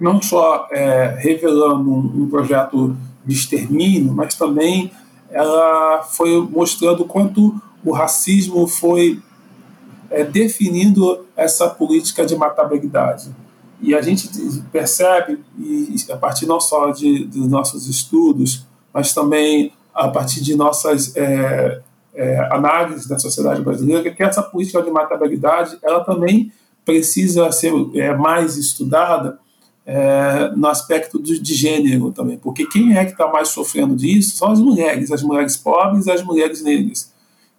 [0.00, 4.90] não só é, revelando um, um, projeto de extermínio, mas também
[5.30, 9.20] ela foi mostrando quanto o racismo foi
[10.10, 13.30] é, definindo essa política de matabilidade.
[13.80, 14.28] E a gente
[14.70, 20.54] percebe, e a partir não só de, dos nossos estudos, mas também a partir de
[20.54, 21.80] nossas é,
[22.14, 26.52] é, análises da sociedade brasileira, que essa política de matabilidade ela também
[26.84, 29.38] precisa ser é, mais estudada
[29.84, 34.36] é, no aspecto de, de, gênero também, porque quem é que está mais sofrendo disso
[34.36, 37.12] são as mulheres, as mulheres pobres e as mulheres negras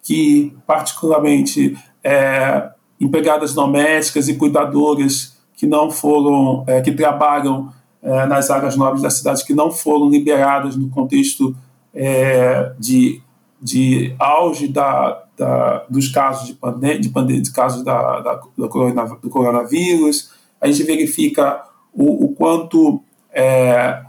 [0.03, 2.69] que, particularmente, é,
[2.99, 7.71] empregadas domésticas e cuidadoras que não foram, é, que trabalham
[8.01, 11.55] é, nas áreas nobres da cidade, que não foram liberadas no contexto
[11.93, 13.21] é, de,
[13.61, 19.29] de auge da, da, dos casos de, pandem de, pandem de casos da, da, do
[19.29, 20.31] coronavírus.
[20.59, 21.63] A gente verifica
[21.93, 23.01] o, o quanto
[23.31, 24.01] é,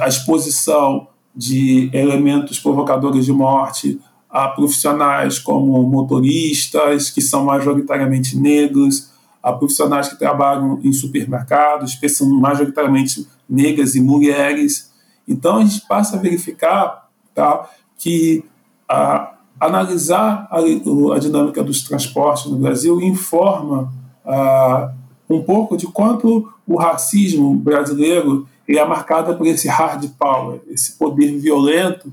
[0.00, 4.00] a exposição de elementos provocadores de morte
[4.32, 9.12] a profissionais como motoristas, que são majoritariamente negros,
[9.42, 14.90] a profissionais que trabalham em supermercados, que são majoritariamente negras e mulheres.
[15.28, 18.42] Então a gente passa a verificar tá, que
[18.88, 23.92] a, analisar a, a, dinâmica dos transportes no Brasil informa
[24.24, 24.92] a,
[25.32, 31.38] um pouco de quanto o racismo brasileiro é marcado por esse hard power, esse poder
[31.38, 32.12] violento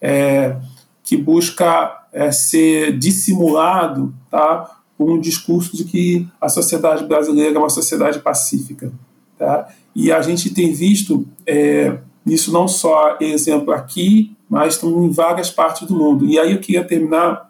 [0.00, 0.56] é,
[1.02, 7.58] que busca é, ser dissimulado tá, com um discurso de que a sociedade brasileira é
[7.58, 8.92] uma sociedade pacífica.
[9.36, 9.68] Tá?
[9.94, 15.50] E a gente tem visto é, isso não só exemplo aqui, mas também em várias
[15.50, 16.26] partes do mundo.
[16.26, 17.48] E aí eu queria terminar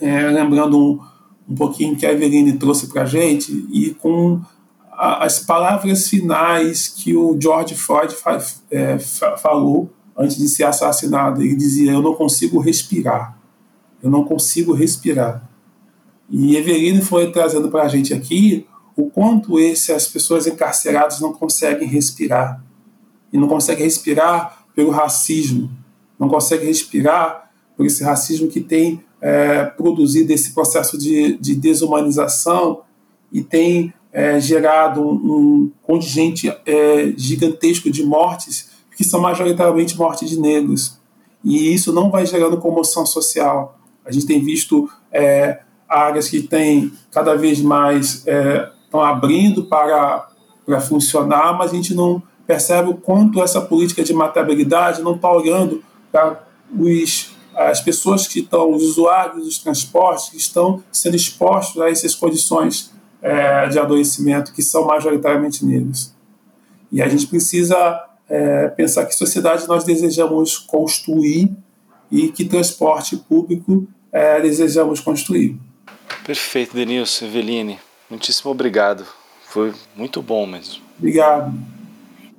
[0.00, 1.00] é, lembrando um,
[1.48, 4.40] um pouquinho que a Eveline trouxe para a gente e com
[4.92, 8.38] a, as palavras finais que o George Floyd fa,
[8.70, 11.42] é, fa, falou antes de ser assassinado.
[11.42, 13.38] Ele dizia: Eu não consigo respirar.
[14.02, 15.48] Eu não consigo respirar.
[16.28, 21.32] E Everino foi trazendo para a gente aqui o quanto esse, as pessoas encarceradas não
[21.32, 22.62] conseguem respirar.
[23.32, 25.70] E não conseguem respirar pelo racismo.
[26.18, 32.82] Não conseguem respirar por esse racismo que tem é, produzido esse processo de, de desumanização
[33.32, 40.28] e tem é, gerado um, um contingente é, gigantesco de mortes que são majoritariamente mortes
[40.28, 40.98] de negros.
[41.44, 43.78] E isso não vai gerando comoção social.
[44.04, 48.24] A gente tem visto é, áreas que têm cada vez mais
[48.84, 50.28] estão é, abrindo para,
[50.66, 55.30] para funcionar, mas a gente não percebe o quanto essa política de matabilidade não está
[55.30, 56.44] olhando para
[56.76, 62.14] os as pessoas que estão, os usuários dos transportes, que estão sendo expostos a essas
[62.14, 66.14] condições é, de adoecimento que são majoritariamente negros.
[66.92, 71.50] E a gente precisa é, pensar que sociedade nós desejamos construir
[72.10, 75.58] e que transporte público é, desejamos construir.
[76.24, 77.78] Perfeito, Denilson, Eveline.
[78.08, 79.04] Muitíssimo obrigado.
[79.48, 80.80] Foi muito bom mesmo.
[80.96, 81.52] Obrigado.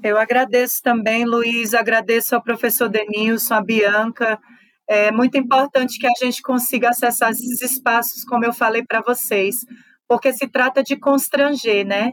[0.01, 4.39] Eu agradeço também, Luiz, agradeço ao professor Denilson, a Bianca.
[4.91, 9.57] É muito importante que a gente consiga acessar esses espaços, como eu falei para vocês,
[10.07, 12.11] porque se trata de constranger, né?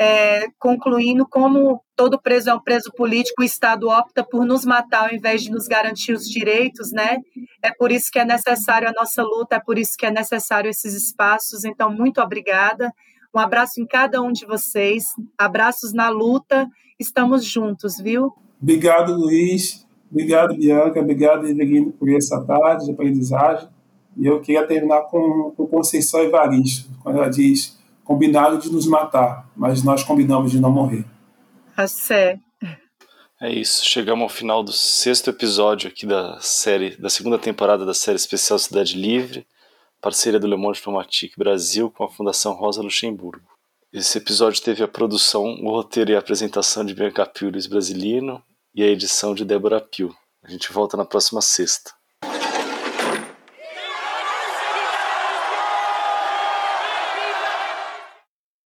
[0.00, 5.08] É, concluindo como todo preso é um preso político, o Estado opta por nos matar
[5.08, 7.18] ao invés de nos garantir os direitos, né?
[7.62, 10.68] É por isso que é necessário a nossa luta, é por isso que é necessário
[10.68, 11.64] esses espaços.
[11.64, 12.92] Então, muito obrigada.
[13.34, 15.04] Um abraço em cada um de vocês.
[15.36, 16.68] Abraços na luta.
[16.98, 18.32] Estamos juntos, viu?
[18.60, 19.87] Obrigado, Luiz.
[20.10, 21.00] Obrigado, Bianca.
[21.00, 23.68] Obrigado, Evelino, por essa tarde de aprendizagem.
[24.16, 29.48] E eu queria terminar com, com Conceição Evaristo, quando ela diz: combinado de nos matar,
[29.56, 31.04] mas nós combinamos de não morrer.
[31.76, 32.40] Axé.
[33.40, 37.94] É isso, chegamos ao final do sexto episódio aqui da série, da segunda temporada da
[37.94, 39.46] série especial Cidade Livre,
[40.00, 43.46] parceria do Le Monde Diplomatique Brasil com a Fundação Rosa Luxemburgo.
[43.92, 48.42] Esse episódio teve a produção, o roteiro e a apresentação de Bianca Luiz Brasilino
[48.74, 50.14] e a edição de Débora Pio.
[50.42, 51.97] A gente volta na próxima sexta.